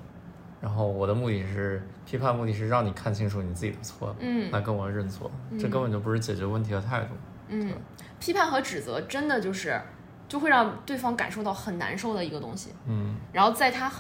[0.65, 7.09] 然后我的目的是批判，目的是让你看清楚你自己的错，嗯来跟我认错，这根本就不是解决问题的态度。
[7.49, 7.71] 嗯，
[8.19, 9.79] 批判和指责真的就是
[10.27, 12.71] 就会让对方感受到很难受的一个东西。
[12.89, 13.93] 嗯，然后在他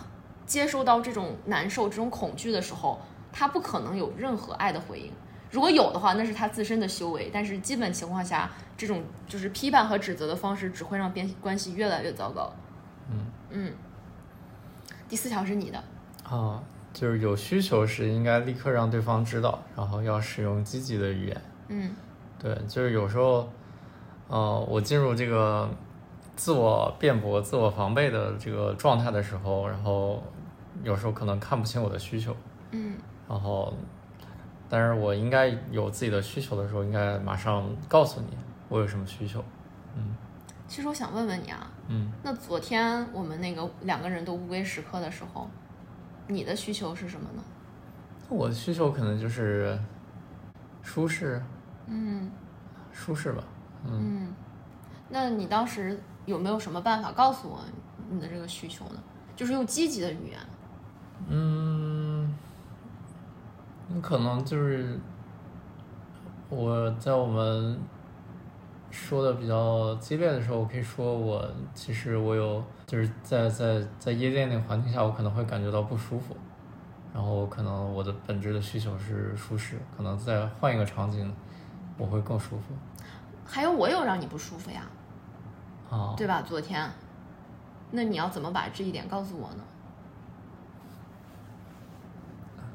[0.46, 2.98] 接收到这种难受、这种恐惧的时候，
[3.30, 5.12] 他不可能有任何爱的回应。
[5.50, 7.28] 如果有的话，那是他自身的修为。
[7.30, 12.50] 但是基本情况下，这种就是批判和指责的方式，只会让边关系越来越糟糕。
[13.10, 13.18] 嗯
[13.50, 13.72] 嗯。
[15.06, 15.84] 第四条是你的，
[16.24, 16.62] 啊，
[16.92, 21.42] 就是有需求时应该立刻让对方知道，然后要使用积极的语言。
[21.68, 21.94] 嗯。
[22.38, 23.48] 对，就是有时候，
[24.28, 25.68] 呃，我进入这个
[26.36, 30.22] 自我辩驳、自我防备的这个状态的时候，然后
[30.82, 32.36] 有时候可能看不清我的需求，
[32.72, 32.96] 嗯。
[33.26, 33.72] 然后，
[34.68, 38.36] 但是我应该有自己的需求的时候，应该马上告诉你
[38.68, 39.42] 我有什么需求。
[39.96, 40.14] 嗯。
[40.66, 45.48] 其实我想问问你啊，嗯，那昨天我们那个两个人都乌龟时刻的时候，
[46.26, 47.42] 你的需求是什么呢？
[48.28, 49.78] 我的需求可能就是
[50.82, 51.42] 舒适，
[51.86, 52.30] 嗯
[52.92, 53.44] 舒适吧。
[53.86, 54.34] 嗯，嗯，
[55.10, 57.60] 那你当时有没有什么办法告诉我
[58.08, 59.02] 你的这个需求呢？
[59.36, 60.38] 就是用积极的语言。
[61.28, 62.34] 嗯，
[63.88, 64.98] 你可能就是
[66.48, 67.78] 我在我们
[68.94, 76.36] 说的比较激烈的时候，我可以说我其实我有就是在在在夜店那个环境下，我可能会感觉到不舒服，
[77.12, 81.34] 然后可能我的本质的需求是舒适，可能再换一个场景，
[81.98, 82.74] 我会更舒服
[83.44, 84.82] 还有我有让你不舒服呀，
[85.90, 86.14] 啊。
[86.16, 86.40] 对吧？
[86.42, 86.88] 昨天，
[87.90, 89.64] 那你要怎么把这一点告诉我呢？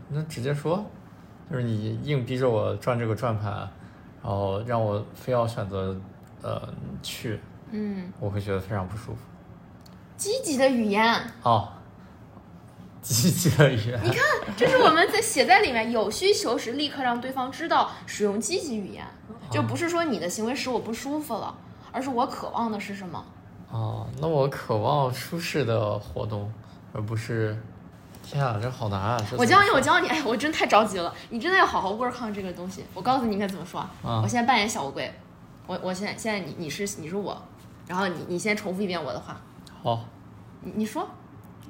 [0.10, 0.84] 那直接说，
[1.50, 3.52] 就是你硬逼着我转这个转盘，
[4.22, 5.96] 然后让我非要选择
[6.42, 7.40] 呃去，
[7.72, 9.18] 嗯，我会觉得非常不舒服。
[10.18, 11.70] 积极的语言，哦，
[13.02, 14.18] 积极的语言，你看，
[14.58, 19.06] 这是我们在写在里面，有需求时立刻让对方知道，使用积极语言，
[19.50, 21.56] 就不是说你的行为使我不舒服了，
[21.92, 23.24] 而是我渴望的是什么？
[23.72, 26.52] 哦，那我渴望舒适的活动，
[26.92, 27.56] 而不是，
[28.24, 29.18] 天啊，这好难啊！
[29.38, 32.84] 我教你，我教你，哎，我真太着急了，你真的要好好 work on 这个东西。
[32.94, 35.14] 我告诉你应该怎么说啊，啊我现在扮演小乌龟，
[35.70, 37.40] 我我现在现在你你是你是我，
[37.86, 39.40] 然后你你先重复一遍我的话，
[39.84, 40.04] 好，
[40.62, 41.08] 你你说，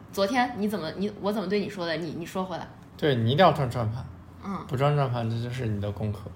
[0.10, 1.98] 昨天你怎么你我怎么对你说的？
[1.98, 4.06] 你你说回来，对你一定要转转盘，
[4.42, 6.32] 嗯，不转转盘，这就是你的功课。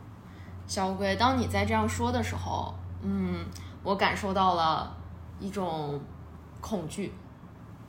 [0.68, 3.46] 小乌龟，当你在这样说的时候，嗯，
[3.82, 4.94] 我感受到了
[5.40, 5.98] 一种
[6.60, 7.14] 恐惧，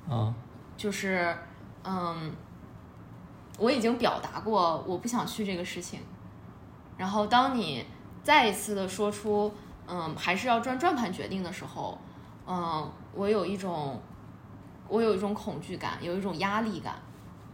[0.08, 0.32] 啊，
[0.76, 1.36] 就是，
[1.82, 2.30] 嗯，
[3.58, 5.98] 我已经表达过我不想去这个事情，
[6.96, 7.84] 然后当你
[8.22, 9.52] 再一次的说出，
[9.86, 11.98] 嗯，还是要转转盘决定的时候，
[12.46, 14.00] 嗯，我有一种，
[14.88, 16.96] 我有一种恐惧感，有一种压力感，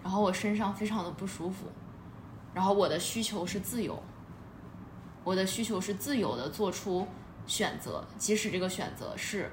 [0.03, 1.67] 然后我身上非常的不舒服，
[2.55, 4.01] 然后我的需求是自由，
[5.25, 7.07] 我的需求是自由的做出
[7.47, 9.51] 选择，即使这个选择是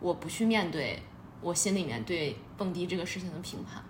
[0.00, 1.02] 我不去面对
[1.40, 3.82] 我心里面对蹦迪这个事情的评判，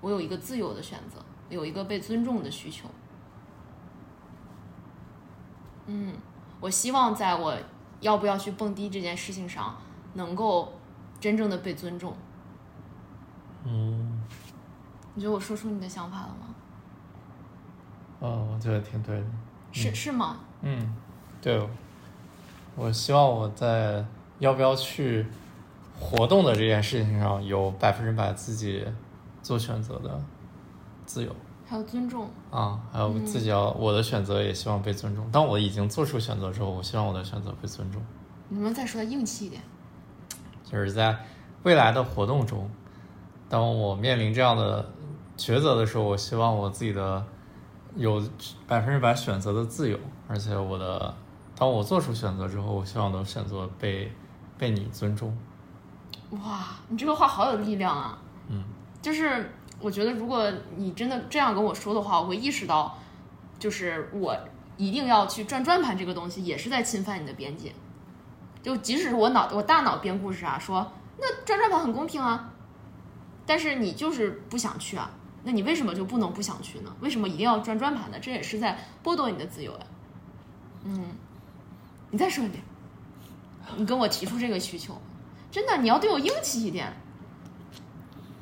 [0.00, 2.88] 我有一个自由的选择，有一个被尊重的需求。
[5.86, 6.14] 嗯，
[6.60, 7.56] 我希望在我
[8.00, 9.76] 要不要去蹦迪这件事情上，
[10.14, 10.72] 能够
[11.20, 12.16] 真正的被尊重。
[13.64, 14.22] 嗯，
[15.14, 16.54] 你觉得我说出你的想法了吗？
[18.20, 19.26] 哦，我觉得挺对的。
[19.70, 20.38] 是是吗？
[20.62, 20.94] 嗯，
[21.40, 21.68] 对，
[22.74, 24.04] 我希望我在
[24.38, 25.26] 要不要去
[26.00, 28.84] 活动的这件事情上有百分之百自己
[29.42, 30.20] 做选择的
[31.06, 31.34] 自由
[31.68, 32.30] 还有尊重。
[32.50, 35.30] 啊，还有自己要、我的选择也希望被尊重。
[35.30, 38.02] 当我已经做出选择之后，我希望我的选择被尊重。
[38.48, 39.62] 你能不能再说的硬气一点？
[40.64, 41.16] 就是在
[41.62, 42.70] 未来的活动中，
[43.48, 44.90] 当我面临这样的
[45.36, 47.24] 抉择的时候，我希望我自己的
[47.96, 48.22] 有
[48.66, 51.14] 百分之百选择的自由，而且我的
[51.56, 54.10] 当我做出选择之后，我希望我的选择被
[54.56, 55.36] 被你尊重。
[56.30, 58.18] 哇，你这个话好有力量啊！
[58.48, 58.62] 嗯，
[59.00, 59.50] 就是
[59.80, 62.98] 我觉得，如果你真的这样跟我说的话，我会意识到，
[63.58, 64.36] 就是我
[64.76, 67.72] 一定要去转转盘这个东西，也是在侵犯你的边界。
[68.60, 72.52] 就即使我脑我大脑编故事啊，说那转转盘很公平啊，
[73.46, 75.10] 但是你就是不想去啊，
[75.44, 76.92] 那你为什么就不能不想去呢？
[77.00, 78.18] 为什么一定要转转盘呢？
[78.20, 79.86] 这也是在剥夺你的自由呀。
[80.84, 81.04] 嗯，
[82.10, 82.62] 你再说一遍，
[83.76, 85.00] 你跟我提出这个需求，
[85.52, 86.92] 真的你要对我硬气一点。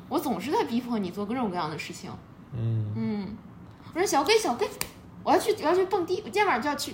[0.09, 2.11] 我总是在逼迫你做各种各样的事情。
[2.53, 3.37] 嗯，嗯，
[3.93, 4.69] 我说小龟小龟，
[5.23, 6.93] 我要去我要去蹦迪，我今天晚上就要去。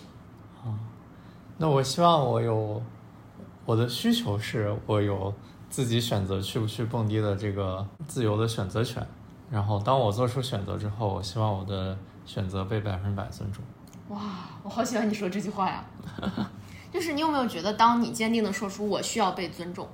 [0.64, 0.72] 啊
[1.58, 2.82] 那我希望我有
[3.64, 5.32] 我的需求是我有
[5.70, 9.06] 自己选择去不去蹦迪的这个自由的选择权。
[9.50, 13.62] 然后当我做出选择之后，我希望我的选择被百分之百尊重。
[14.08, 14.20] 哇，
[14.62, 15.84] 我好喜欢你说这句话呀！
[16.90, 19.88] 就是你有没有觉得，当你坚定的说出“我需要被尊重”，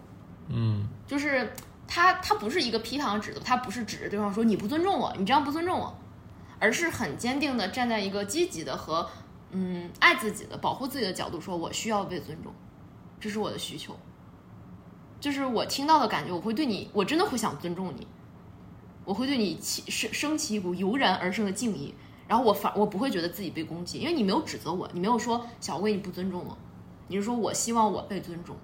[0.48, 1.52] 嗯就是
[1.89, 5.99] 他他不是一个批判指责，他不是指着对方说你不尊重我，你这样不尊重我，
[6.61, 9.09] 而是很坚定的站在一个积极的和
[9.51, 12.53] 嗯爱自己的、保护自己的角度说，我需要被尊重，
[13.18, 13.97] 这是我的需求。
[15.18, 18.07] 就是我听到的感觉，我会对你，我真的会想尊重你，
[19.05, 21.95] 我会对你起升升起一股油然而生的敬意，
[22.28, 26.57] 然后我反我不会觉得自己被攻击，因为你没有指责我，你没有说小薇你不尊重我，
[27.09, 28.55] 你是说我希望我被尊重。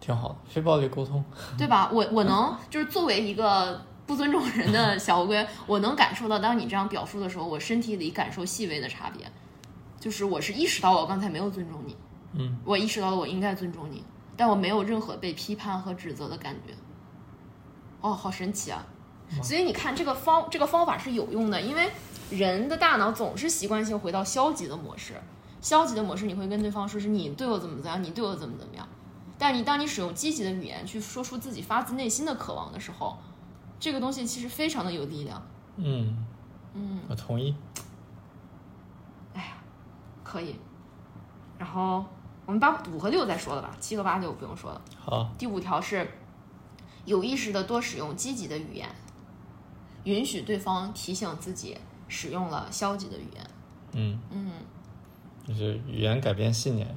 [0.00, 1.22] 挺好的，非暴力沟通。
[1.58, 1.90] 对吧？
[1.92, 9.30] 我我能 就是作为一个不尊重人的小乌龟，我能感受到，当你这样表述的时候，我身体里感受细微的差别，
[10.00, 11.96] 就是我是意识到我刚才没有尊重你，
[12.32, 14.02] 嗯，我意识到了我应该尊重你，
[14.36, 16.74] 但我没有任何被批判和指责的感觉。
[18.00, 18.84] 哦，好神奇啊！
[19.42, 21.90] 所以你看，这个方这个方法是有用的，因为
[22.30, 25.12] 人的大脑总是习惯性回到消极的模式，
[25.60, 28.88] 消极的模式你会跟对方说是你对我怎么怎么样，你对我怎么怎么样。
[29.40, 33.16] 但你当你使用积极的语言去说出自己发自内心的渴望的时候，
[33.78, 35.42] 这个东西其实非常的有力量。
[35.76, 36.26] 嗯
[36.74, 37.56] 嗯，我同意。
[39.32, 39.54] 哎呀
[40.22, 40.54] 可以。
[41.58, 42.04] 然后
[42.44, 44.82] 我们把五和六再说了吧，七和八就不用说了。
[44.98, 46.06] 好，第五条是
[47.06, 48.86] 有意识的多使用积极的语言，
[50.04, 51.78] 允许对方提醒自己
[52.08, 53.50] 使用了消极的语言。
[53.92, 54.52] 嗯，嗯，
[55.48, 56.94] 就是语言改变信念。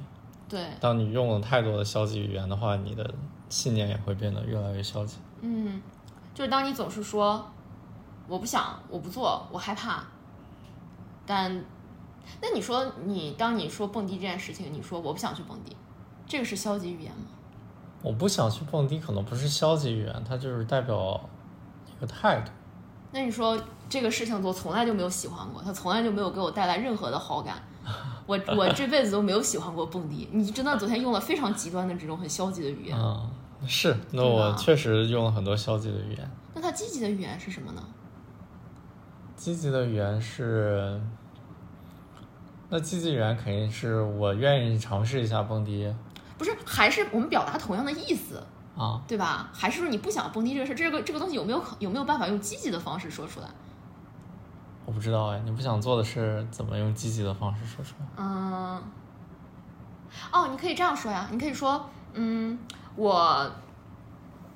[0.54, 3.12] 对，当你用了太多的消极语言的话，你的
[3.48, 5.16] 信念也会变得越来越消极。
[5.40, 5.82] 嗯，
[6.32, 7.44] 就是当你总是说
[8.28, 10.04] 我不想，我不做，我害怕，
[11.26, 11.52] 但
[12.40, 15.76] 那你说你当你说蹦迪这件事情，你说我不想去蹦迪，
[16.24, 17.24] 这个是消极语言吗？
[18.00, 21.20] 我不想去蹦迪，可能不是消极语言，它就是代表
[21.96, 22.52] 一个态度。
[23.10, 27.56] 那你说这个事情我从来就没有喜欢过，它从来就没有给我带来任何的好感，
[28.26, 30.28] 我我这辈子都没有喜欢过蹦迪。
[30.32, 33.30] 你真的昨天用了非常极端的这种很消极的语言，嗯，
[33.66, 36.30] 是，那我确实用了很多消极的语言。
[36.54, 37.82] 那他积极的语言是什么呢？
[39.36, 41.00] 积极的语言是，
[42.70, 45.92] 那积极语言肯定是我愿意尝试一下蹦迪
[46.38, 48.42] 不是，还是我们表达同样的意思，
[48.76, 49.02] 啊。
[49.06, 49.50] 对吧？
[49.52, 53.48] 还是说你不想蹦迪这个事儿，这个这个东西有没有可有没有办法用积极的方式说出来？
[54.86, 58.06] 我不知道哎，你不想做的是怎么用积极的方式说出来？
[58.16, 58.82] 嗯，
[60.30, 62.58] 哦，你可以这样说呀，你可以说，嗯，
[62.94, 63.50] 我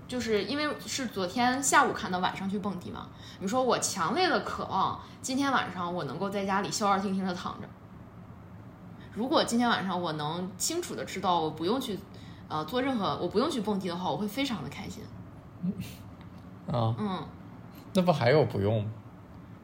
[0.06, 3.08] 就是因为是昨天下午看到晚上去蹦迪嘛，
[3.40, 7.68] 你说我强烈的渴望今天晚上我能够在家里消消停停的躺着。
[9.12, 11.98] 如果今天晚上我能清楚的知道我不用去，
[12.48, 15.02] 呃，做任何我不用去蹦迪的话，我会非常的开心。
[16.70, 17.26] 啊，嗯，
[17.94, 18.90] 那不还有不用吗？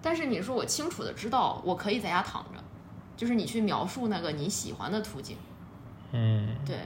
[0.05, 2.63] 但是你说我清楚的知道我可以在家躺着，
[3.17, 5.39] 就是你去描述那个你喜欢的途径。
[6.13, 6.77] 嗯，对，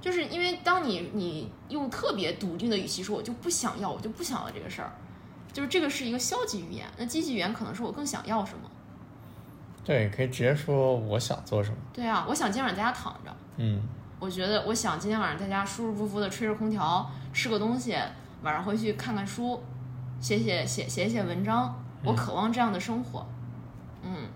[0.00, 4.90] 就是因为当你你用特别笃定的语气说我就不想要，我就不想要这个事儿，
[5.52, 6.84] 就是这个是一个消极语言。
[6.98, 8.68] 那积极语言可能是我更想要什么。
[9.84, 11.76] 对，可以直接说我想做什么。
[11.92, 13.80] 对啊，我想今天晚上在家躺着，嗯
[14.18, 17.96] 我觉得我想今天晚上在家舒舒服服的吹着空调，吃个东西，
[18.42, 19.62] 晚上回去看看书，
[20.20, 21.79] 写写写写写文章。
[22.04, 23.26] 我渴望这样的生活，
[24.02, 24.28] 嗯，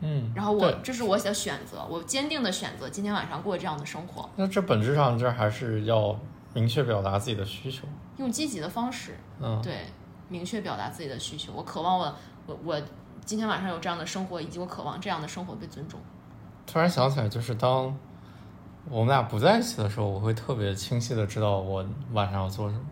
[0.00, 6.14] 嗯，然后我这是我的选择，我坚定的选择今天晚上过这样的生活，那这本质上这还是要
[6.52, 7.86] 明确表达自己的需求。
[8.18, 9.86] 用积极的方式，嗯，对，
[10.28, 11.52] 明确表达自己的需求。
[11.52, 12.14] 我渴望我
[12.46, 12.82] 我我
[13.24, 15.98] 今天晚上有这样的生活，以及我渴望这样的生活被尊重。
[16.66, 17.96] 突然想起来，就是当
[18.88, 22.82] 我们俩不在一起的时候，我会特别清晰的知道我晚上要做什么。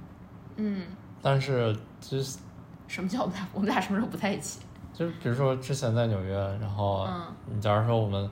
[0.57, 0.87] 嗯，
[1.21, 2.39] 但是就是
[2.87, 4.61] 什么叫我们俩我们俩什么时候不在一起？
[4.93, 8.31] 就是比如说之前在纽约，然后嗯你假如说我们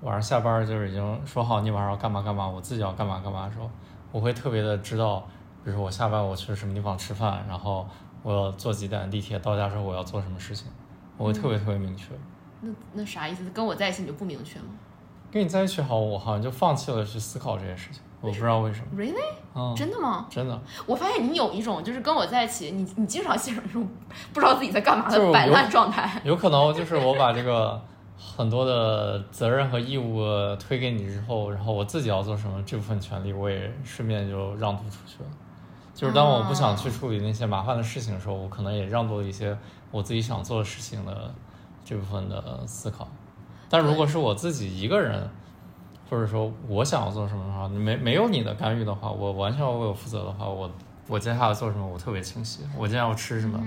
[0.00, 3.70] 晚上下班就是已经说好你晚上要干嘛干嘛，我自己要干嘛干嘛的时候，
[4.10, 5.20] 我会特别的知道，
[5.64, 7.86] 比如说我下班我去什么地方吃饭，然后
[8.22, 10.66] 我要坐几点地铁到家之后我要做什么事情，
[11.16, 12.14] 我会特别特别明确。
[12.60, 13.48] 那那啥意思？
[13.50, 14.66] 跟我在一起你就不明确吗
[15.30, 18.86] 跟你在一起好，我好像就放弃了去思考这些事情，我不知道为什么。
[18.96, 19.34] ？Really？
[19.54, 20.26] 嗯，真的吗？
[20.30, 23.88] 真的，我发现你有一种就是跟我在一起，你你经常陷入一种
[24.32, 26.20] 不知道自己在干嘛的摆烂状态。
[26.24, 27.80] 有可能就是我把这个
[28.16, 30.22] 很多的责任和义务
[30.56, 35.28] 推给你之后，然后我自己要做什么，这部分权利我也顺便就让渡出去了。
[35.94, 39.56] 就是当我不想去处理那些麻烦的事情的时候，我可能也让渡了一些
[39.90, 41.34] 我自己想做的事情的
[41.84, 43.08] 这部分的思考。
[43.68, 45.28] 但如果是我自己一个人，
[46.08, 50.70] 或者说我想要做什么的话，没没有你的干预的话，我完全要为我负责的话，我
[51.06, 53.58] 我接下来做什么我特别清晰，我今天要吃什么，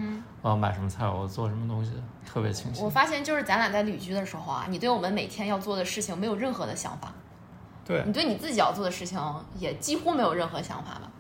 [0.42, 1.92] 我要买什么菜，我做什么东西
[2.26, 2.90] 特别清晰我。
[2.90, 7.12] 发现就是咱俩在旅居的时候啊，你对我们每天要做的事情没有任何的想法，
[7.86, 9.20] 对你，对你自己要做的事情
[9.58, 11.12] 也几乎没有任何想法吧？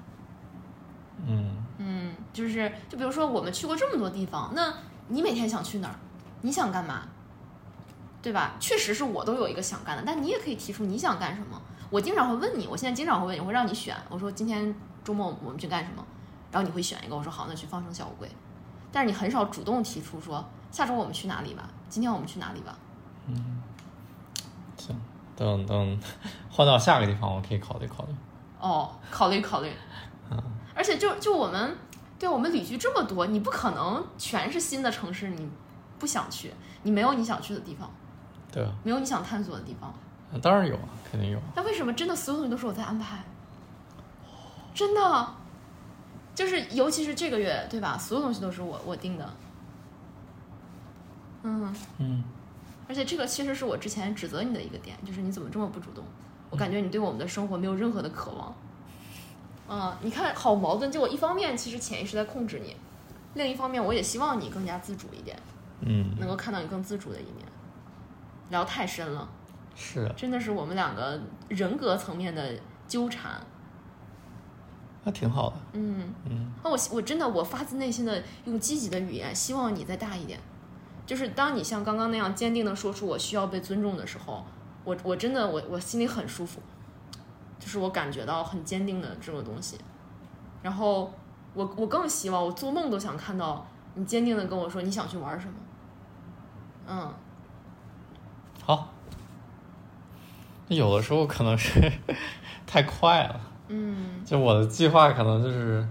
[1.28, 4.74] 嗯，嗯，就是就比如说我们去过这么多地方，那
[5.08, 5.96] 你每天想去哪儿？
[6.42, 7.04] 你想干嘛？
[8.22, 8.56] 对吧？
[8.60, 11.60] 确实是我都有一个想干的，但你也可以提出你想干什么。
[11.90, 13.96] 我经常会问你，我现在经常会问你，我会让你选。
[14.10, 16.06] 我说今天周末我们去干什么？
[16.52, 18.30] 然后你会选一个，我说好，那去放生小乌龟。
[18.92, 22.78] 但是你很少主动提出说下周我们去哪里吧，今天我们去哪里吧。
[23.28, 23.62] 嗯
[24.78, 24.96] 行，
[25.36, 26.00] 等等
[26.50, 28.14] 换到下个地方，我可以考虑考虑。
[28.60, 29.72] 哦，考虑考虑。
[30.74, 31.78] 而且就就我们，
[32.18, 35.50] 对我们旅居这么多，你不可能全是新的城市，你
[36.00, 36.54] 不想去，
[36.84, 37.92] 你没有你想去的地方，
[38.52, 39.93] 对啊，没有你想探索的地方。
[40.41, 41.64] 当然有啊，肯定有那。
[41.64, 43.24] 为什么真的所有东西都是我在安排？
[44.74, 45.28] 真的，
[46.34, 47.97] 就是尤其是这个月，对吧？
[47.97, 49.30] 所有东西都是我我定的。
[51.43, 52.24] 嗯，嗯，
[52.88, 56.04] 而且这个其实是我之前指责你的一个点，就是你怎么这么不主动？
[56.49, 58.56] 我感觉你对我们的生活没有任何的渴望。
[59.68, 60.91] 嗯，你看好矛盾。
[60.91, 62.76] 就我一方面其实潜意识在控制你，
[63.34, 65.38] 另一方面我也希望你更加自主一点，
[65.82, 67.45] 嗯，能够看到你更自主的一面。
[68.52, 69.28] 聊太深了，
[69.76, 72.54] 是，真的是我们两个人格层面的
[72.88, 73.41] 纠缠。
[75.04, 75.56] 那挺好的。
[75.74, 80.39] 嗯，嗯，那我我真的我发自内心的用积极的语言，希望你再大一点。
[81.08, 84.45] 就是当你像刚刚那样坚定的说出我需要被尊重的时候，
[84.84, 86.62] 我我真的我我心里很舒服，
[87.60, 89.80] 就是我感觉到很坚定的这个东西。
[90.62, 91.12] 然后
[91.54, 95.54] 我我更希望我做梦都想看到你坚定的跟我说你想去玩什么。
[96.88, 97.14] 嗯，
[98.64, 98.89] 好。
[100.76, 101.92] 有的时候可能是
[102.66, 105.86] 太快了，嗯就我的计划可能就是，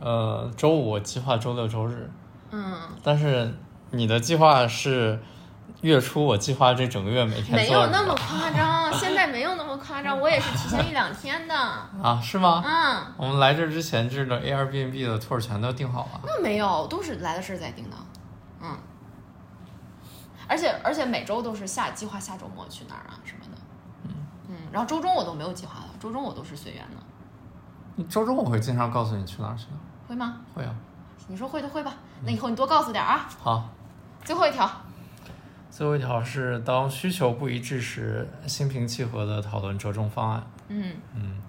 [0.00, 2.10] 呃，周五我计划周六周日，
[2.50, 3.52] 嗯，但是
[3.90, 5.18] 你的计划是
[5.80, 11.54] 月初，我计划这整个月每天没有那么夸张，现在没有那么夸张，我也是提前一两天的。
[11.54, 12.20] 啊？
[12.22, 12.62] 是吗？
[12.66, 16.20] 嗯，我们来这之前，这个 Airbnb 的 tour 全都订好了。
[16.24, 17.96] 那没有，都是来的事儿再订的，
[18.60, 18.76] 嗯。
[20.46, 23.57] 而且而且每周都是下计划下周末去哪儿啊什么的，嗯
[24.72, 29.72] 然后周中我都没有计划了，周中我都是随缘的，周中我会经常告诉你去哪儿去的，
[30.06, 30.40] 会吗？
[30.54, 30.74] 会啊。
[31.30, 31.92] 你说会就会吧，
[32.24, 33.28] 那以后你多告诉点儿啊。
[33.38, 33.68] 好，
[34.24, 34.70] 最后一条，
[35.70, 40.42] 最后一条是当需求不一致时，心平气和的讨论折中方案。
[40.68, 41.42] 嗯，嗯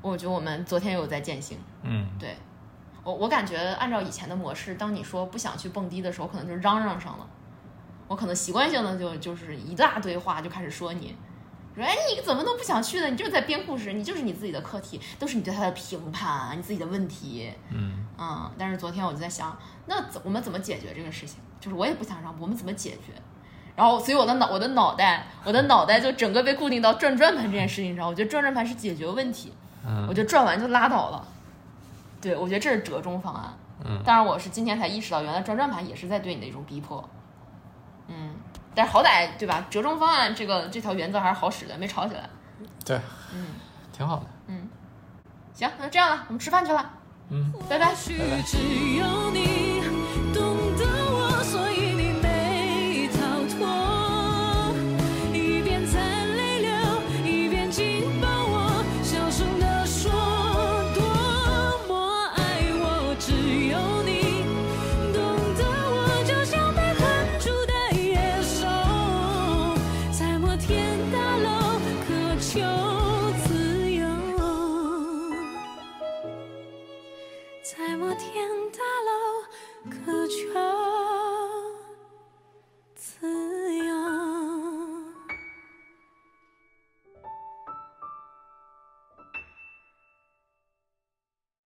[0.00, 2.36] 我觉得我们昨天有在践行，嗯，对
[3.02, 7.26] 我我感觉按照以前的模式，当你说不想去蹦迪的时候，可能就嚷嚷上了，
[8.06, 11.16] 我可能习惯性的就就是一大堆话就开始说你。
[11.74, 13.08] 说哎，你怎么都不想去呢？
[13.08, 17.50] 你就是在编故事，你就是你自己的课题，都是你对他的评判，你自己的问题。
[17.70, 19.56] 嗯嗯，但是昨天我就在想，
[19.86, 21.38] 那怎我们怎么解决这个事情？
[21.60, 23.12] 就是我也不想让，我们怎么解决？
[23.76, 28.06] 然后，所以我的脑我的脑袋我的脑袋就整个被固定到转转盘这件事情上。
[28.06, 29.52] 我觉得转转盘是解决问题，
[29.84, 31.26] 嗯我觉得转完就拉倒了。
[32.20, 33.52] 对，我觉得这是折中方案。
[33.84, 37.06] 嗯当然我是今天才意识到，原来转转盘也是在对你的一种逼迫。
[38.74, 39.64] 嗯，但是好歹对吧？
[39.70, 42.28] 折中方案这个这条原则还是好使的，没吵起来。
[42.84, 43.00] 对，
[43.32, 43.46] 嗯，
[43.92, 44.26] 挺好的。
[44.48, 44.68] 嗯
[45.54, 46.90] 行，那这样了，我们吃饭去了，
[47.30, 47.94] 嗯，拜拜或。
[47.94, 48.18] 许